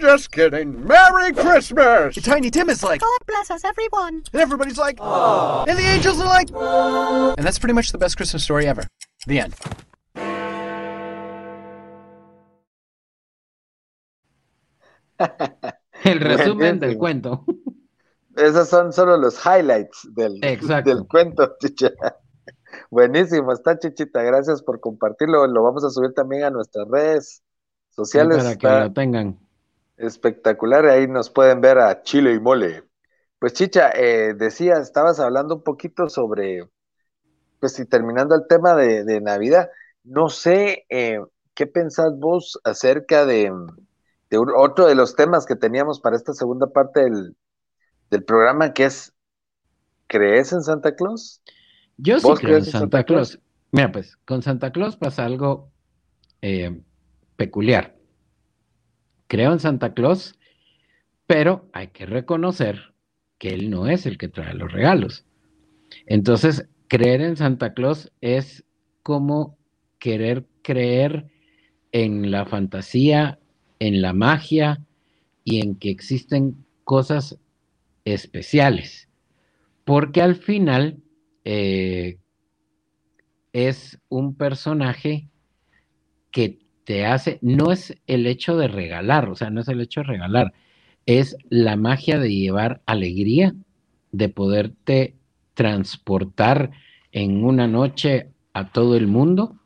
[0.00, 0.86] Just kidding.
[0.86, 2.16] Merry Christmas!
[2.16, 4.22] Tiny Tim is like, God bless us, everyone.
[4.32, 5.68] And everybody's like, Aww.
[5.68, 7.36] And the angels are like, Aww.
[7.36, 8.84] And that's pretty much the best Christmas story ever.
[9.26, 9.54] The end.
[16.04, 17.44] El resumen del cuento.
[18.36, 21.90] Esos son solo los highlights del, del cuento, chicha.
[22.90, 25.46] Buenísimo, está chichita, gracias por compartirlo.
[25.46, 27.42] Lo vamos a subir también a nuestras redes
[27.90, 28.38] sociales.
[28.38, 29.49] para que lo tengan.
[30.00, 32.84] Espectacular, ahí nos pueden ver a Chile y Mole.
[33.38, 36.68] Pues chicha, eh, decía, estabas hablando un poquito sobre,
[37.58, 39.68] pues y terminando el tema de, Navidad,
[40.02, 41.20] no sé eh,
[41.54, 43.52] qué pensás vos acerca de,
[44.30, 47.36] de otro de los temas que teníamos para esta segunda parte del,
[48.10, 49.12] del programa, que es,
[50.06, 51.42] ¿crees en Santa Claus?
[51.98, 53.38] Yo sí creo en Santa, Claus?
[53.70, 55.70] Mira, pues con Santa Claus pasa algo
[56.40, 56.80] eh,
[57.36, 57.99] peculiar.
[59.30, 60.34] Creo en Santa Claus,
[61.28, 62.92] pero hay que reconocer
[63.38, 65.24] que él no es el que trae los regalos.
[66.06, 68.64] Entonces, creer en Santa Claus es
[69.04, 69.56] como
[70.00, 71.28] querer creer
[71.92, 73.38] en la fantasía
[73.78, 74.84] en la magia
[75.44, 77.38] y en que existen cosas
[78.04, 79.08] especiales,
[79.84, 80.98] porque al final
[81.44, 82.18] eh,
[83.52, 85.28] es un personaje
[86.32, 90.00] que te hace, no es el hecho de regalar, o sea, no es el hecho
[90.00, 90.52] de regalar,
[91.06, 93.54] es la magia de llevar alegría,
[94.12, 95.14] de poderte
[95.54, 96.70] transportar
[97.12, 99.56] en una noche a todo el mundo,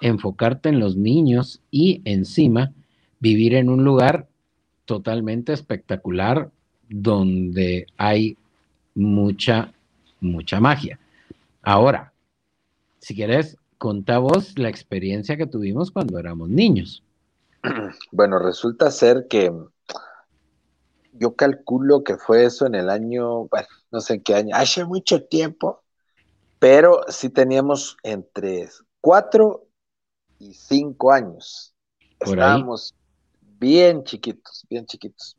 [0.00, 2.72] enfocarte en los niños y encima
[3.20, 4.28] vivir en un lugar
[4.84, 6.50] totalmente espectacular
[6.88, 8.36] donde hay
[8.94, 9.72] mucha,
[10.20, 10.98] mucha magia.
[11.62, 12.12] Ahora,
[12.98, 17.02] si quieres, contá vos la experiencia que tuvimos cuando éramos niños.
[18.12, 19.52] Bueno, resulta ser que
[21.12, 24.84] yo calculo que fue eso en el año, bueno, no sé en qué año, hace
[24.84, 25.82] mucho tiempo,
[26.58, 28.68] pero sí teníamos entre
[29.00, 29.66] cuatro
[30.38, 31.74] y cinco años.
[32.20, 32.94] Estábamos
[33.58, 35.36] bien chiquitos, bien chiquitos.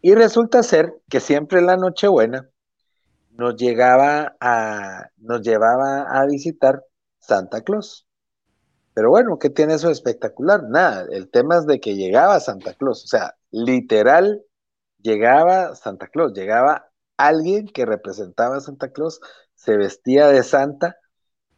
[0.00, 2.48] Y resulta ser que siempre en la Nochebuena
[3.32, 6.84] nos llegaba a, nos llevaba a visitar
[7.28, 8.06] Santa Claus.
[8.94, 10.64] Pero bueno, ¿qué tiene eso de espectacular?
[10.64, 14.42] Nada, el tema es de que llegaba Santa Claus, o sea, literal,
[15.02, 19.20] llegaba Santa Claus, llegaba alguien que representaba a Santa Claus,
[19.54, 20.96] se vestía de Santa,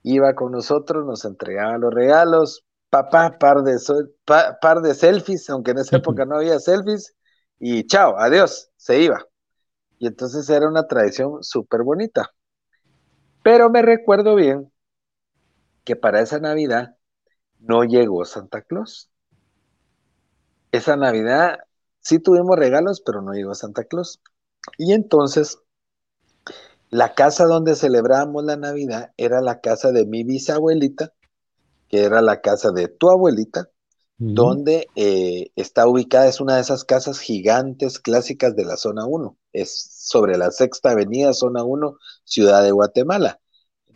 [0.02, 3.78] iba con nosotros, nos entregaba los regalos, papá, par de,
[4.26, 7.14] par de selfies, aunque en esa época no había selfies,
[7.58, 9.24] y chao, adiós, se iba.
[9.98, 12.30] Y entonces era una tradición súper bonita.
[13.42, 14.69] Pero me recuerdo bien
[15.84, 16.96] que para esa Navidad
[17.58, 19.10] no llegó Santa Claus.
[20.72, 21.58] Esa Navidad
[22.00, 24.20] sí tuvimos regalos, pero no llegó Santa Claus.
[24.78, 25.58] Y entonces,
[26.90, 31.12] la casa donde celebrábamos la Navidad era la casa de mi bisabuelita,
[31.88, 33.68] que era la casa de tu abuelita,
[34.22, 39.36] donde eh, está ubicada, es una de esas casas gigantes clásicas de la zona 1,
[39.52, 43.39] es sobre la sexta avenida, zona 1, ciudad de Guatemala.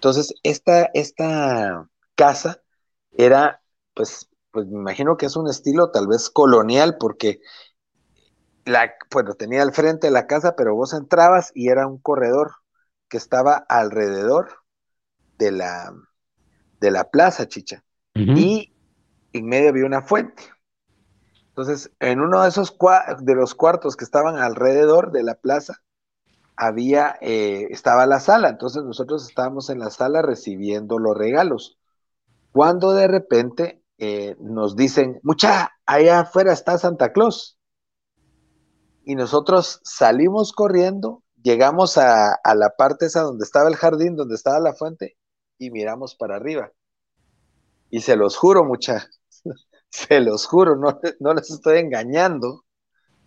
[0.05, 2.61] Entonces, esta, esta casa
[3.17, 3.63] era,
[3.95, 7.41] pues, pues me imagino que es un estilo tal vez colonial, porque
[8.67, 12.53] la, bueno, tenía al frente la casa, pero vos entrabas y era un corredor
[13.09, 14.51] que estaba alrededor
[15.39, 15.95] de la,
[16.81, 17.83] de la plaza, chicha.
[18.15, 18.75] Y
[19.33, 20.43] en medio había una fuente.
[21.49, 22.77] Entonces, en uno de esos
[23.21, 25.83] de los cuartos que estaban alrededor de la plaza,
[26.57, 28.49] había, eh, estaba la sala.
[28.49, 31.79] Entonces nosotros estábamos en la sala recibiendo los regalos.
[32.53, 37.59] Cuando de repente eh, nos dicen, mucha, allá afuera está Santa Claus.
[39.05, 44.35] Y nosotros salimos corriendo, llegamos a, a la parte esa donde estaba el jardín, donde
[44.35, 45.17] estaba la fuente,
[45.59, 46.73] y miramos para arriba.
[47.91, 49.09] Y se los juro, mucha,
[49.91, 52.65] se los juro, no, no les estoy engañando,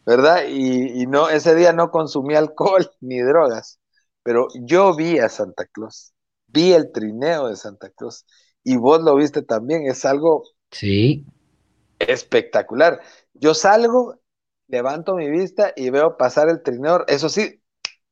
[0.07, 0.45] ¿verdad?
[0.47, 3.81] Y, no, ese día no consumí alcohol ni drogas,
[4.23, 6.13] pero yo vi a Santa Claus,
[6.47, 8.25] vi el trineo de Santa Claus,
[8.63, 11.25] y vos lo viste también, es algo sí.
[11.99, 13.01] espectacular.
[13.33, 14.21] Yo salgo,
[14.67, 17.61] levanto mi vista y veo pasar el trineo, eso sí,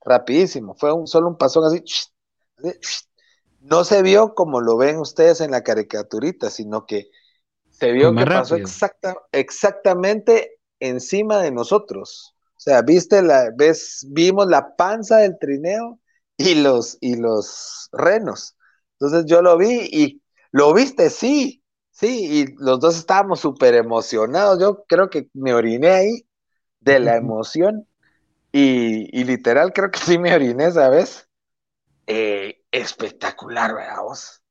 [0.04, 1.82] rapidísimo, fue un, solo un pasón así,
[3.62, 7.10] no se vio como lo ven ustedes en la caricaturita, sino que
[7.70, 12.36] se vio que pasó exacta, exactamente encima de nosotros.
[12.56, 16.00] O sea, viste la, ves, vimos la panza del trineo
[16.38, 18.56] y los, y los renos.
[18.94, 20.22] Entonces yo lo vi y
[20.52, 24.60] lo viste, sí, sí, y los dos estábamos súper emocionados.
[24.60, 26.28] Yo creo que me oriné ahí
[26.80, 27.88] de la emoción.
[28.52, 31.28] Y, literal, creo que sí me oriné, ¿sabes?
[32.08, 34.42] Eh, espectacular, ¿verdad vos?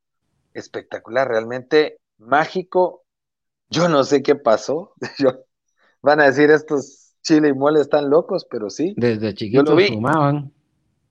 [0.52, 3.04] Espectacular, realmente mágico.
[3.70, 4.92] Yo no sé qué pasó.
[6.04, 8.94] van a decir estos chile y mole están locos, pero sí.
[8.96, 10.52] Desde chiquitos fumaban.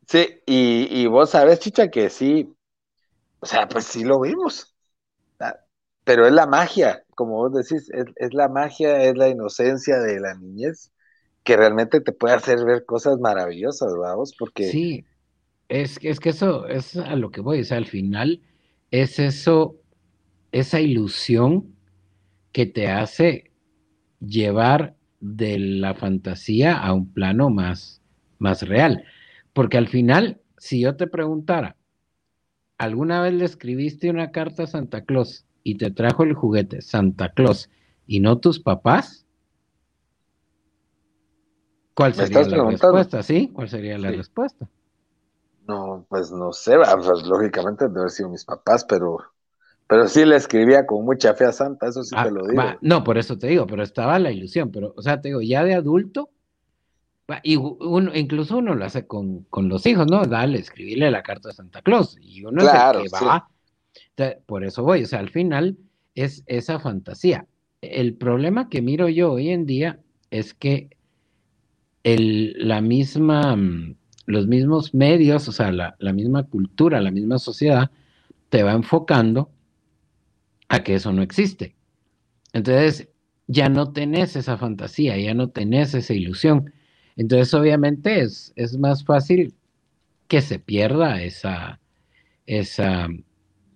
[0.08, 2.54] Sí, y, y vos sabes, chicha, que sí,
[3.40, 4.76] o sea, pues sí lo vimos.
[5.40, 5.58] Ah,
[6.04, 10.36] pero es la magia, como vos decís, es, la magia, es la inocencia de la
[10.36, 10.92] niñez
[11.44, 14.70] que realmente te puede hacer ver cosas maravillosas, vamos, porque...
[14.70, 15.06] Sí,
[15.68, 18.42] es, es que eso es a lo que voy, o sea, al final
[18.92, 19.76] es eso,
[20.52, 21.76] esa ilusión
[22.52, 23.53] que te hace
[24.26, 28.02] llevar de la fantasía a un plano más,
[28.40, 29.04] más real.
[29.54, 31.76] Porque al final, si yo te preguntara,
[32.78, 37.30] ¿alguna vez le escribiste una carta a Santa Claus y te trajo el juguete Santa
[37.30, 37.70] Claus
[38.06, 39.26] y no tus papás?
[41.94, 43.24] ¿Cuál sería la respuesta?
[43.24, 43.52] ¿Sí?
[43.54, 44.68] ¿Cuál sería la respuesta?
[45.68, 49.20] No, pues no sé, pues lógicamente debe haber sido mis papás, pero,
[49.88, 52.64] pero sí le escribía con mucha fe a Santa, eso sí te ah, lo digo.
[52.82, 55.64] no, por eso te digo, pero estaba la ilusión, pero, o sea, te digo, ya
[55.64, 56.30] de adulto,
[57.42, 60.26] y uno, incluso uno lo hace con, los hijos, ¿no?
[60.26, 62.18] Dale, escribirle la carta de Santa Claus.
[62.22, 63.50] Y uno es el que va.
[64.46, 65.78] Por eso voy, o sea, al final
[66.16, 67.48] es esa fantasía.
[67.82, 70.00] El problema que miro yo hoy en día
[70.32, 70.90] es que
[72.04, 77.40] el, la misma, mm, los mismos medios, o sea, la, la misma cultura, la misma
[77.40, 77.90] sociedad,
[78.50, 79.50] te va enfocando
[80.74, 81.76] a que eso no existe.
[82.52, 83.08] Entonces,
[83.48, 86.74] ya no tenés esa fantasía, ya no tenés esa ilusión.
[87.16, 89.54] Entonces, obviamente, es, es más fácil
[90.28, 91.80] que se pierda esa,
[92.48, 93.08] esa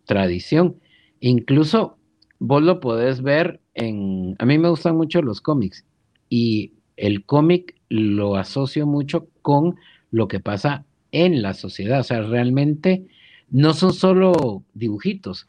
[0.05, 0.79] tradición.
[1.19, 1.97] Incluso
[2.39, 4.35] vos lo podés ver en...
[4.39, 5.85] A mí me gustan mucho los cómics
[6.29, 9.75] y el cómic lo asocio mucho con
[10.09, 11.99] lo que pasa en la sociedad.
[11.99, 13.05] O sea, realmente
[13.51, 15.45] no son solo dibujitos,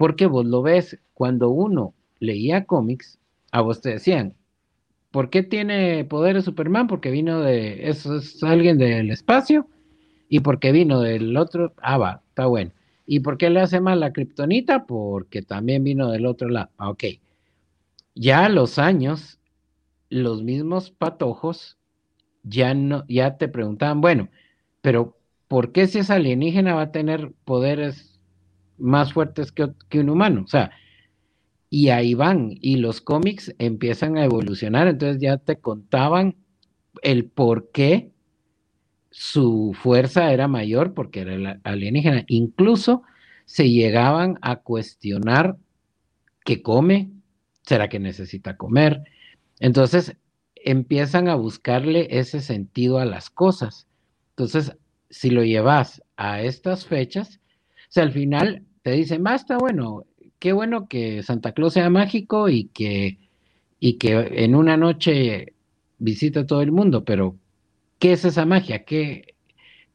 [0.00, 3.18] porque vos lo ves cuando uno leía cómics,
[3.52, 4.34] a vos te decían,
[5.10, 6.86] ¿Por qué tiene poderes Superman?
[6.86, 7.86] Porque vino de.
[7.86, 9.66] Eso es alguien del espacio.
[10.30, 11.74] Y porque vino del otro.
[11.82, 12.70] Ah, va, está bueno.
[13.04, 14.86] ¿Y por qué le hace mal la kriptonita?
[14.86, 16.70] Porque también vino del otro lado.
[16.78, 17.04] Ah, ok.
[18.14, 19.38] Ya a los años,
[20.08, 21.76] los mismos patojos
[22.42, 24.30] ya no, ya te preguntaban, bueno,
[24.80, 28.09] pero ¿por qué si es alienígena va a tener poderes
[28.80, 30.42] más fuertes que, un humano?
[30.44, 30.70] O sea,
[31.68, 36.36] y ahí van, y los cómics empiezan a evolucionar, entonces ya te contaban
[37.02, 38.10] el por qué
[39.10, 42.24] su fuerza era mayor, porque era alienígena.
[42.28, 43.02] Incluso
[43.44, 45.56] se llegaban a cuestionar
[46.44, 47.10] qué come,
[47.62, 49.02] será que necesita comer.
[49.58, 50.16] Entonces
[50.54, 53.88] empiezan a buscarle ese sentido a las cosas.
[54.30, 54.76] Entonces,
[55.08, 57.40] si lo llevas a estas fechas,
[57.90, 60.06] o sea, al final te dicen, basta, bueno,
[60.38, 63.18] qué bueno que Santa Claus sea mágico y que,
[63.78, 65.54] y que en una noche
[65.98, 67.36] visita todo el mundo, pero
[67.98, 68.84] ¿qué es esa magia?
[68.84, 69.36] ¿Qué,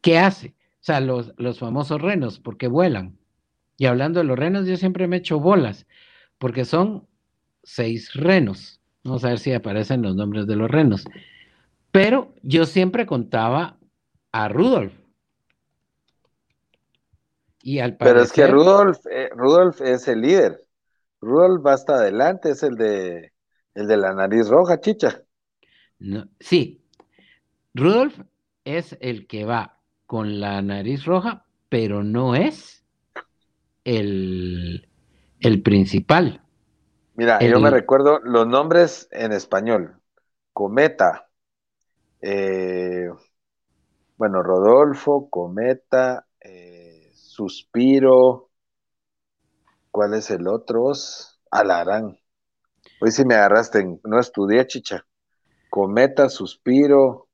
[0.02, 0.50] qué hace?
[0.50, 3.18] O sea, los, los famosos renos, porque vuelan.
[3.78, 5.88] Y hablando de los renos, yo siempre me echo bolas,
[6.38, 7.08] porque son
[7.64, 8.80] seis renos.
[9.04, 11.06] Vamos a ver si aparecen los nombres de los renos.
[11.92, 13.78] Pero yo siempre contaba
[14.32, 14.94] a Rudolf.
[17.97, 20.61] Pero es que Rudolf, eh, Rudolf es el líder.
[21.20, 23.34] Rudolf va hasta adelante, es el de,
[23.74, 25.24] el de la nariz roja, chicha.
[26.39, 26.86] sí,
[27.74, 28.20] Rudolf
[28.66, 32.86] es el que va con la nariz roja, pero no es
[33.84, 34.88] el,
[35.39, 36.43] el principal.
[37.16, 39.95] Mira, yo me recuerdo los nombres en español.
[40.53, 41.30] Cometa.
[42.22, 43.09] Eh,
[44.18, 46.28] bueno, Rodolfo, Cometa,
[47.36, 48.50] Suspiro.
[49.92, 50.94] ¿Cuál es el otro?
[51.52, 52.18] Alarán.
[53.02, 55.06] Hoy sí me agarraste, no estudié, chicha.
[55.70, 57.28] Cometa, Suspiro.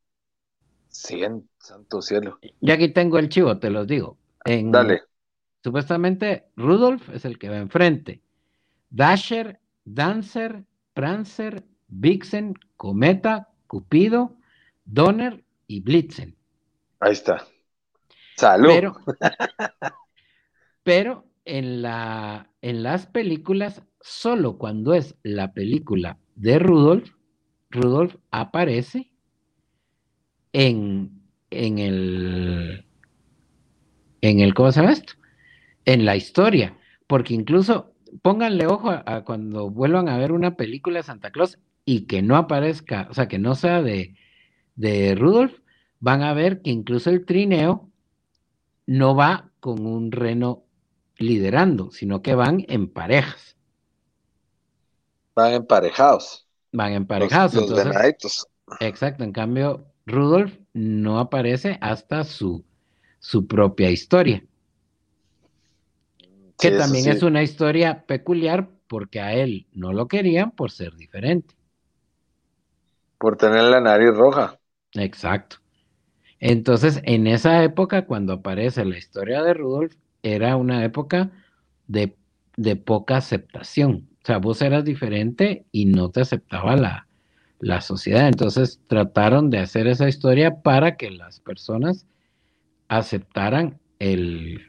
[0.90, 2.40] Cien, santo cielo.
[2.62, 4.18] Ya aquí tengo el chivo, te los digo.
[4.44, 5.04] Dale.
[5.64, 8.24] Supuestamente Rudolf es el que va enfrente.
[8.90, 14.36] Dasher, Dancer, Prancer, Vixen, Cometa, Cupido,
[14.84, 16.36] Donner y Blitzen.
[17.00, 17.46] Ahí está.
[18.42, 18.92] Salud.
[20.84, 27.12] Pero, en, la, en las películas, solo cuando es la película de Rudolf,
[27.70, 29.12] Rudolf aparece
[30.54, 31.22] en,
[31.52, 32.86] en el,
[34.22, 35.14] en el, ¿cómo se llama esto?
[35.86, 36.76] En la historia,
[37.06, 42.08] porque incluso pónganle ojo a, cuando vuelvan a ver una película de Santa Claus, y
[42.08, 44.16] que no aparezca, o sea, que no sea de,
[44.76, 45.60] de Rudolf,
[46.00, 47.91] van a ver que incluso el trineo
[48.88, 50.66] no va con un reno
[51.18, 53.58] liderando, sino que van en parejas.
[55.36, 56.48] Van emparejados.
[56.74, 57.56] Van emparejados.
[57.56, 58.48] Los, los entonces,
[58.80, 62.66] exacto, en cambio, Rudolf no aparece hasta su,
[63.20, 64.44] su propia historia.
[66.60, 67.10] Que Sí, también sí.
[67.10, 71.56] es una historia peculiar porque a él no lo querían por ser diferente.
[73.18, 74.60] Por tener la nariz roja.
[74.96, 75.58] Exacto.
[76.42, 81.32] Entonces, en esa época, cuando aparece la historia de Rudolf, era una época
[81.88, 82.18] de,
[82.58, 84.10] de poca aceptación.
[84.24, 87.08] O sea, vos eras diferente y no te aceptaba la,
[87.60, 88.28] la sociedad.
[88.28, 92.08] Entonces, trataron de hacer esa historia para que las personas
[92.90, 94.62] aceptaran el,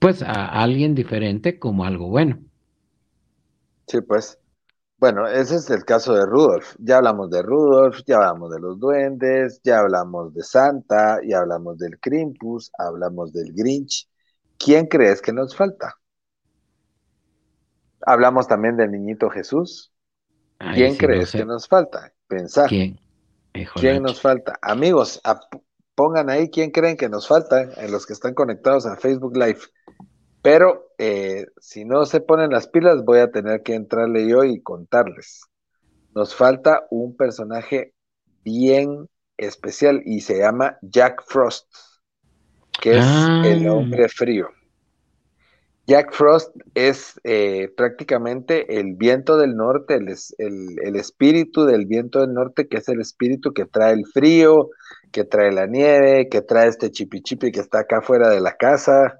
[0.00, 2.40] pues, a alguien diferente como algo bueno.
[3.86, 4.39] Sí, pues.
[5.00, 6.76] Bueno, ese es el caso de Rudolf.
[6.78, 11.78] Ya hablamos de Rudolf, ya hablamos de los duendes, ya hablamos de Santa, ya hablamos
[11.78, 14.06] del Krampus, hablamos del Grinch.
[14.58, 15.96] ¿Quién crees que nos falta?
[18.02, 19.90] Hablamos también del niñito Jesús.
[20.58, 22.12] ¿Quién sí no crees sé que nos falta?
[22.28, 22.68] Pensar.
[22.68, 23.00] quién.
[23.76, 24.58] ¿Quién nos falta?
[24.60, 25.18] Amigos,
[25.94, 29.60] pongan ahí quién creen que nos falta en los que están conectados a Facebook Live.
[30.42, 34.60] Pero eh, si no se ponen las pilas, voy a tener que entrarle yo y
[34.62, 35.42] contarles.
[36.14, 37.92] Nos falta un personaje
[38.44, 41.66] bien especial y se llama Jack Frost,
[42.80, 43.42] que es Ah.
[43.44, 44.48] el hombre frío.
[45.86, 51.86] Jack Frost es eh, prácticamente el viento del norte, el, es- el- el espíritu del
[51.86, 54.70] viento del norte, que es el espíritu que trae el frío,
[55.10, 58.56] que trae la nieve, que trae este chipi chipi que está acá fuera de la
[58.56, 59.18] casa,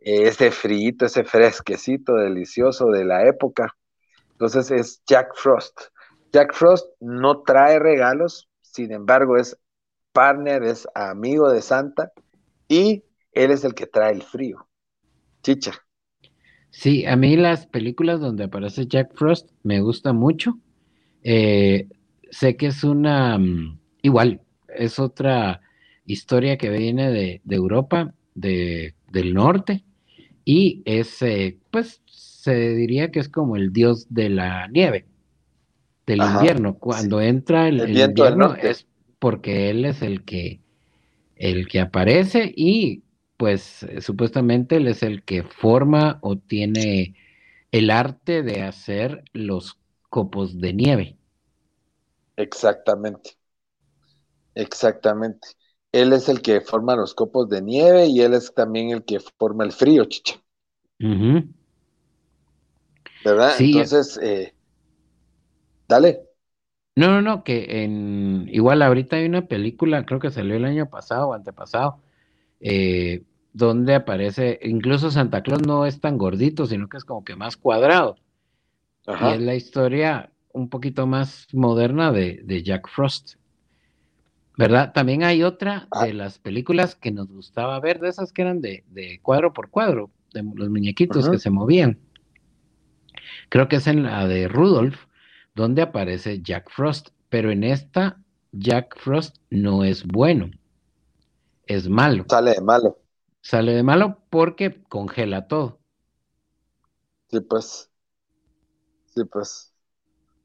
[0.00, 3.74] ese frío, ese fresquecito delicioso de la época.
[4.32, 5.80] Entonces es Jack Frost.
[6.32, 9.58] Jack Frost no trae regalos, sin embargo es
[10.12, 12.12] partner, es amigo de Santa
[12.68, 14.68] y él es el que trae el frío.
[15.42, 15.72] Chicha.
[16.70, 20.58] Sí, a mí las películas donde aparece Jack Frost me gusta mucho.
[21.22, 21.88] Eh,
[22.30, 25.60] sé que es una, mm, igual, es otra
[26.04, 29.84] historia que viene de, de Europa, de, del norte,
[30.48, 35.06] y es, eh, pues, se diría que es como el dios de la nieve,
[36.06, 36.78] del Ajá, invierno.
[36.78, 38.86] Cuando entra el, El el viento del invierno es
[39.18, 40.60] porque él es el que,
[41.36, 43.04] el que aparece y
[43.38, 47.16] pues eh, supuestamente él es el que forma o tiene
[47.72, 49.78] el arte de hacer los
[50.10, 51.18] copos de nieve.
[52.36, 53.36] Exactamente.
[54.54, 55.48] Exactamente.
[55.92, 59.20] Él es el que forma los copos de nieve y él es también el que
[59.20, 60.40] forma el frío, chicha.
[63.24, 63.54] ¿Verdad?
[63.56, 63.66] Sí.
[63.66, 64.54] Entonces, eh,
[65.88, 66.22] dale.
[66.96, 70.90] No, no, no, que en igual ahorita hay una película, creo que salió el año
[70.90, 72.00] pasado o antepasado,
[72.60, 73.22] eh,
[73.52, 77.56] donde aparece, incluso Santa Claus no es tan gordito, sino que es como que más
[77.56, 78.16] cuadrado.
[79.06, 79.34] Y Ajá.
[79.34, 83.36] es la historia un poquito más moderna de, de Jack Frost.
[84.58, 84.92] ¿Verdad?
[84.92, 86.04] También hay otra Ah.
[86.04, 89.70] de las películas que nos gustaba ver, de esas que eran de, de cuadro por
[89.70, 91.98] cuadro, de los muñequitos que se movían.
[93.48, 95.06] Creo que es en la de Rudolph,
[95.54, 98.18] donde aparece Jack Frost, pero en esta
[98.52, 100.50] Jack Frost no es bueno,
[101.66, 102.24] es malo.
[102.28, 102.98] Sale de malo.
[103.42, 105.80] Sale de malo porque congela todo.
[107.30, 107.90] Sí, pues.
[109.06, 109.74] Sí, pues.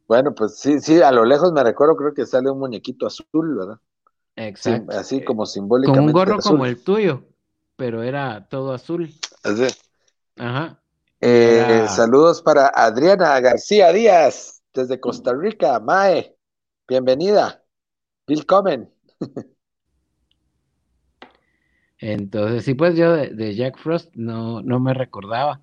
[0.07, 3.57] Bueno, pues sí, sí, a lo lejos me recuerdo, creo que sale un muñequito azul,
[3.57, 3.79] ¿verdad?
[4.35, 4.91] Sí, Exacto.
[4.97, 6.51] así Eh, como con simbólicamente un gorro azul.
[6.53, 7.23] como el tuyo,
[7.75, 9.11] pero era todo azul.
[9.43, 9.67] Así.
[10.37, 10.81] Ajá.
[11.21, 15.79] Eh, Era- saludos para Adriana García Díaz, desde Costa Rica.
[15.79, 16.35] Mae,
[16.87, 17.63] bienvenida.
[18.27, 18.89] Willkommen.
[21.99, 25.61] Entonces, sí, pues yo de, de Jack Frost no, no me recordaba,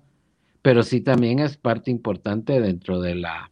[0.61, 3.51] pero sí también es parte importante dentro de la,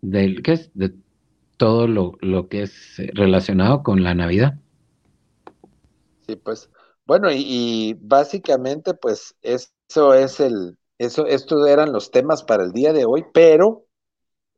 [0.00, 0.70] del, ¿qué es?
[0.74, 0.94] De
[1.56, 4.58] todo lo, lo que es eh, relacionado con la Navidad.
[6.26, 6.70] Sí, pues.
[7.06, 12.92] Bueno, y, básicamente, pues, eso es el, eso, estos eran los temas para el día
[12.92, 13.86] de hoy, pero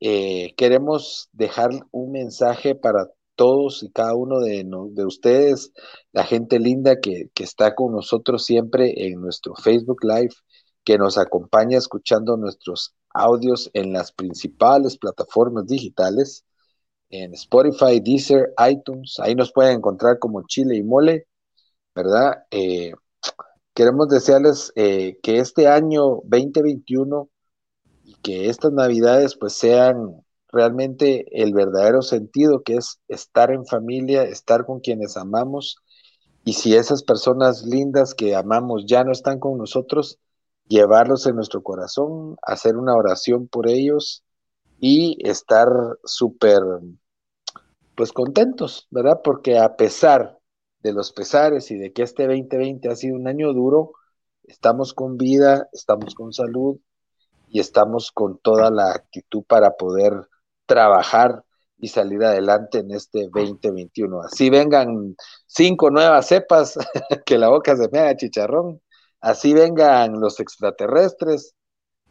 [0.00, 5.72] eh, queremos dejar un mensaje para todos y cada uno de, de ustedes,
[6.12, 10.34] la gente linda que, que está con nosotros siempre en nuestro Facebook Live,
[10.84, 16.44] que nos acompaña escuchando nuestros audios en las principales plataformas digitales,
[17.10, 21.26] en Spotify, Deezer, iTunes, ahí nos pueden encontrar como Chile y Mole,
[21.94, 22.44] ¿verdad?
[22.50, 22.92] Eh,
[23.74, 27.28] queremos desearles eh, que este año 2021
[28.04, 34.22] y que estas navidades pues sean realmente el verdadero sentido que es estar en familia,
[34.24, 35.76] estar con quienes amamos.
[36.44, 40.18] Y si esas personas lindas que amamos ya no están con nosotros,
[40.68, 44.24] llevarlos en nuestro corazón, hacer una oración por ellos
[44.80, 45.68] y estar
[46.04, 46.60] súper,
[47.94, 49.20] pues contentos, ¿verdad?
[49.22, 50.38] Porque a pesar
[50.82, 53.92] de los pesares y de que este 2020 ha sido un año duro,
[54.44, 56.78] estamos con vida, estamos con salud
[57.48, 60.28] y estamos con toda la actitud para poder
[60.66, 61.44] trabajar
[61.78, 64.22] y salir adelante en este 2021.
[64.22, 65.16] Así vengan
[65.46, 66.76] cinco nuevas cepas,
[67.26, 68.80] que la boca se me haga chicharrón,
[69.20, 71.54] así vengan los extraterrestres,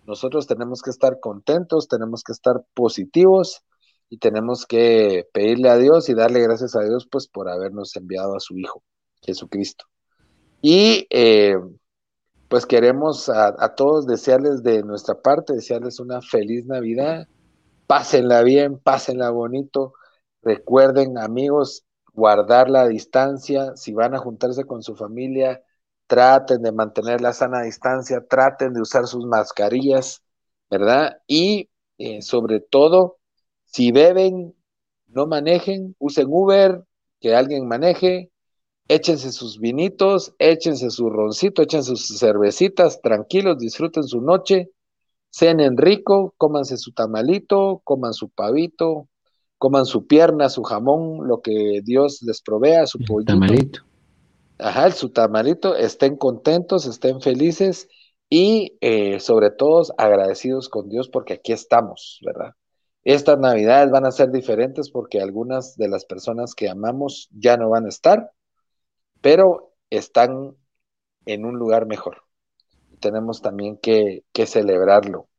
[0.07, 3.63] nosotros tenemos que estar contentos, tenemos que estar positivos
[4.09, 8.35] y tenemos que pedirle a Dios y darle gracias a Dios pues por habernos enviado
[8.35, 8.81] a su Hijo,
[9.21, 9.85] Jesucristo.
[10.61, 11.57] Y eh,
[12.47, 17.27] pues queremos a, a, todos desearles de nuestra parte, desearles una feliz Navidad,
[17.85, 19.93] pásenla bien, pásenla bonito,
[20.41, 21.83] recuerden amigos,
[22.13, 25.61] guardar la distancia, si van a juntarse con su familia,
[26.07, 30.23] traten de mantener la sana distancia, traten de usar sus mascarillas,
[30.69, 31.17] ¿verdad?
[31.27, 33.17] Y eh, sobre todo,
[33.65, 34.55] si beben,
[35.07, 36.83] no manejen, usen Uber,
[37.19, 38.31] que alguien maneje,
[38.87, 44.71] échense sus vinitos, échense su roncito, échense sus cervecitas, tranquilos, disfruten su noche,
[45.29, 49.09] cenen rico, cómanse su tamalito, coman su pavito,
[49.57, 53.33] coman su pierna, su jamón, lo que Dios les provea, su pollito.
[53.33, 53.86] Tamalito
[54.59, 57.87] ajá, su tamalito, estén contentos, estén felices
[58.29, 62.53] y eh, sobre todo agradecidos con Dios porque aquí estamos, ¿verdad?
[63.03, 67.69] Estas navidades van a ser diferentes porque algunas de las personas que amamos ya no
[67.69, 68.31] van a estar,
[69.21, 70.55] pero están
[71.25, 72.23] en un lugar mejor.
[72.99, 75.29] Tenemos también que, que celebrarlo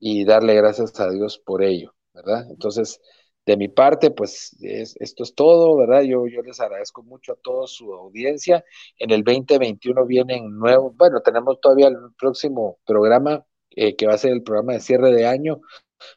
[0.00, 2.46] y darle gracias a Dios por ello, ¿verdad?
[2.50, 3.00] Entonces,
[3.44, 6.02] de mi parte, pues esto es todo, ¿verdad?
[6.02, 8.64] Yo, yo les agradezco mucho a toda su audiencia.
[8.98, 14.18] En el 2021 vienen nuevos, bueno, tenemos todavía el próximo programa, eh, que va a
[14.18, 15.60] ser el programa de cierre de año.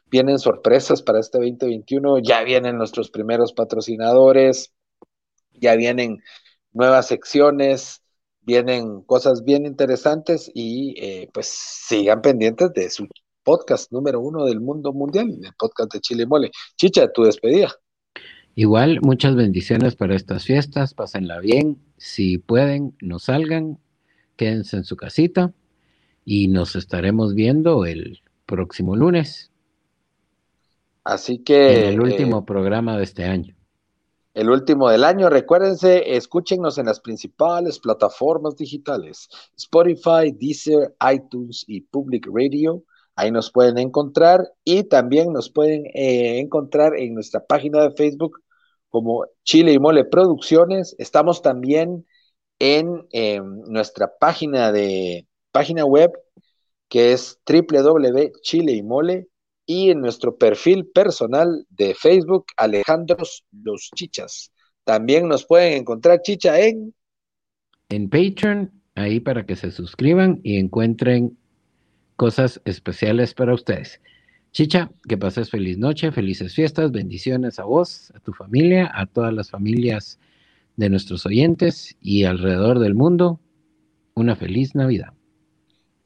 [0.06, 4.72] Vienen sorpresas para este 2021, ya vienen nuestros primeros patrocinadores,
[5.52, 6.22] ya vienen
[6.72, 8.02] nuevas secciones,
[8.40, 13.08] vienen cosas bien interesantes y eh, pues sigan pendientes de su
[13.46, 16.50] podcast número uno del mundo mundial, el podcast de Chile Mole.
[16.76, 17.72] Chicha, tu despedida.
[18.56, 23.78] Igual, muchas bendiciones para estas fiestas, pásenla bien, si pueden, no salgan,
[24.34, 25.52] quédense en su casita
[26.24, 29.52] y nos estaremos viendo el próximo lunes.
[31.04, 31.84] Así que...
[31.84, 33.54] En el último eh, programa de este año.
[34.34, 41.82] El último del año, recuérdense, escúchenos en las principales plataformas digitales, Spotify, Deezer, iTunes y
[41.82, 42.82] Public Radio.
[43.16, 48.40] Ahí nos pueden encontrar y también nos pueden eh, encontrar en nuestra página de Facebook
[48.90, 50.94] como Chile y Mole Producciones.
[50.98, 52.06] Estamos también
[52.58, 56.12] en em, nuestra página de página web
[56.88, 58.84] que es www.chile
[59.66, 64.52] y en nuestro perfil personal de Facebook Alejandros Los Chichas.
[64.84, 66.94] También nos pueden encontrar Chicha en
[67.88, 71.38] en Patreon, ahí para que se suscriban y encuentren
[72.16, 74.00] cosas especiales para ustedes.
[74.52, 79.32] Chicha, que pases feliz noche, felices fiestas, bendiciones a vos, a tu familia, a todas
[79.32, 80.18] las familias
[80.76, 83.38] de nuestros oyentes y alrededor del mundo.
[84.14, 85.12] Una feliz Navidad.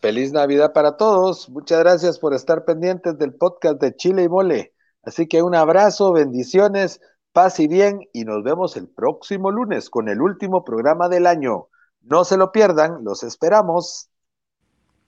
[0.00, 1.48] Feliz Navidad para todos.
[1.48, 4.72] Muchas gracias por estar pendientes del podcast de Chile y Mole.
[5.02, 7.00] Así que un abrazo, bendiciones,
[7.32, 11.68] paz y bien y nos vemos el próximo lunes con el último programa del año.
[12.02, 14.08] No se lo pierdan, los esperamos.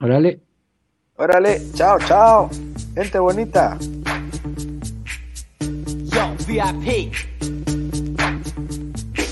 [0.01, 0.43] Órale.
[1.23, 2.51] Órale, chao, chao.
[2.97, 3.79] Gente bonita.
[5.61, 7.13] Yo, VIP.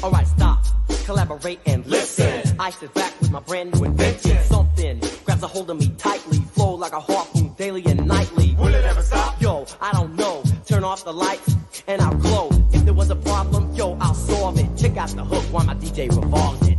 [0.00, 0.64] Alright, stop,
[1.04, 2.42] collaborate and listen.
[2.60, 4.38] I sit back with my brand new invention.
[4.44, 8.54] Something grabs a hold of me tightly, flow like a harpoon daily and nightly.
[8.56, 9.42] Will it ever stop?
[9.42, 10.44] Yo, I don't know.
[10.66, 11.56] Turn off the lights
[11.88, 12.50] and I'll glow.
[12.70, 14.76] If there was a problem, yo, I'll solve it.
[14.76, 16.78] Check out the hook while my DJ revolves it.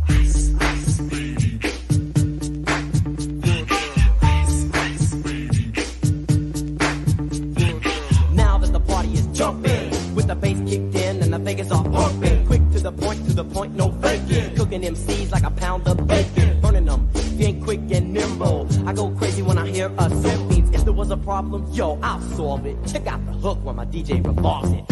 [14.56, 18.68] Cooking MCs like a pound of bacon, burning them, being quick and nimble.
[18.86, 20.08] I go crazy when I hear a
[20.48, 20.70] beats.
[20.72, 22.76] If there was a problem, yo, I'll solve it.
[22.86, 24.91] Check out the hook when my DJ revolves it.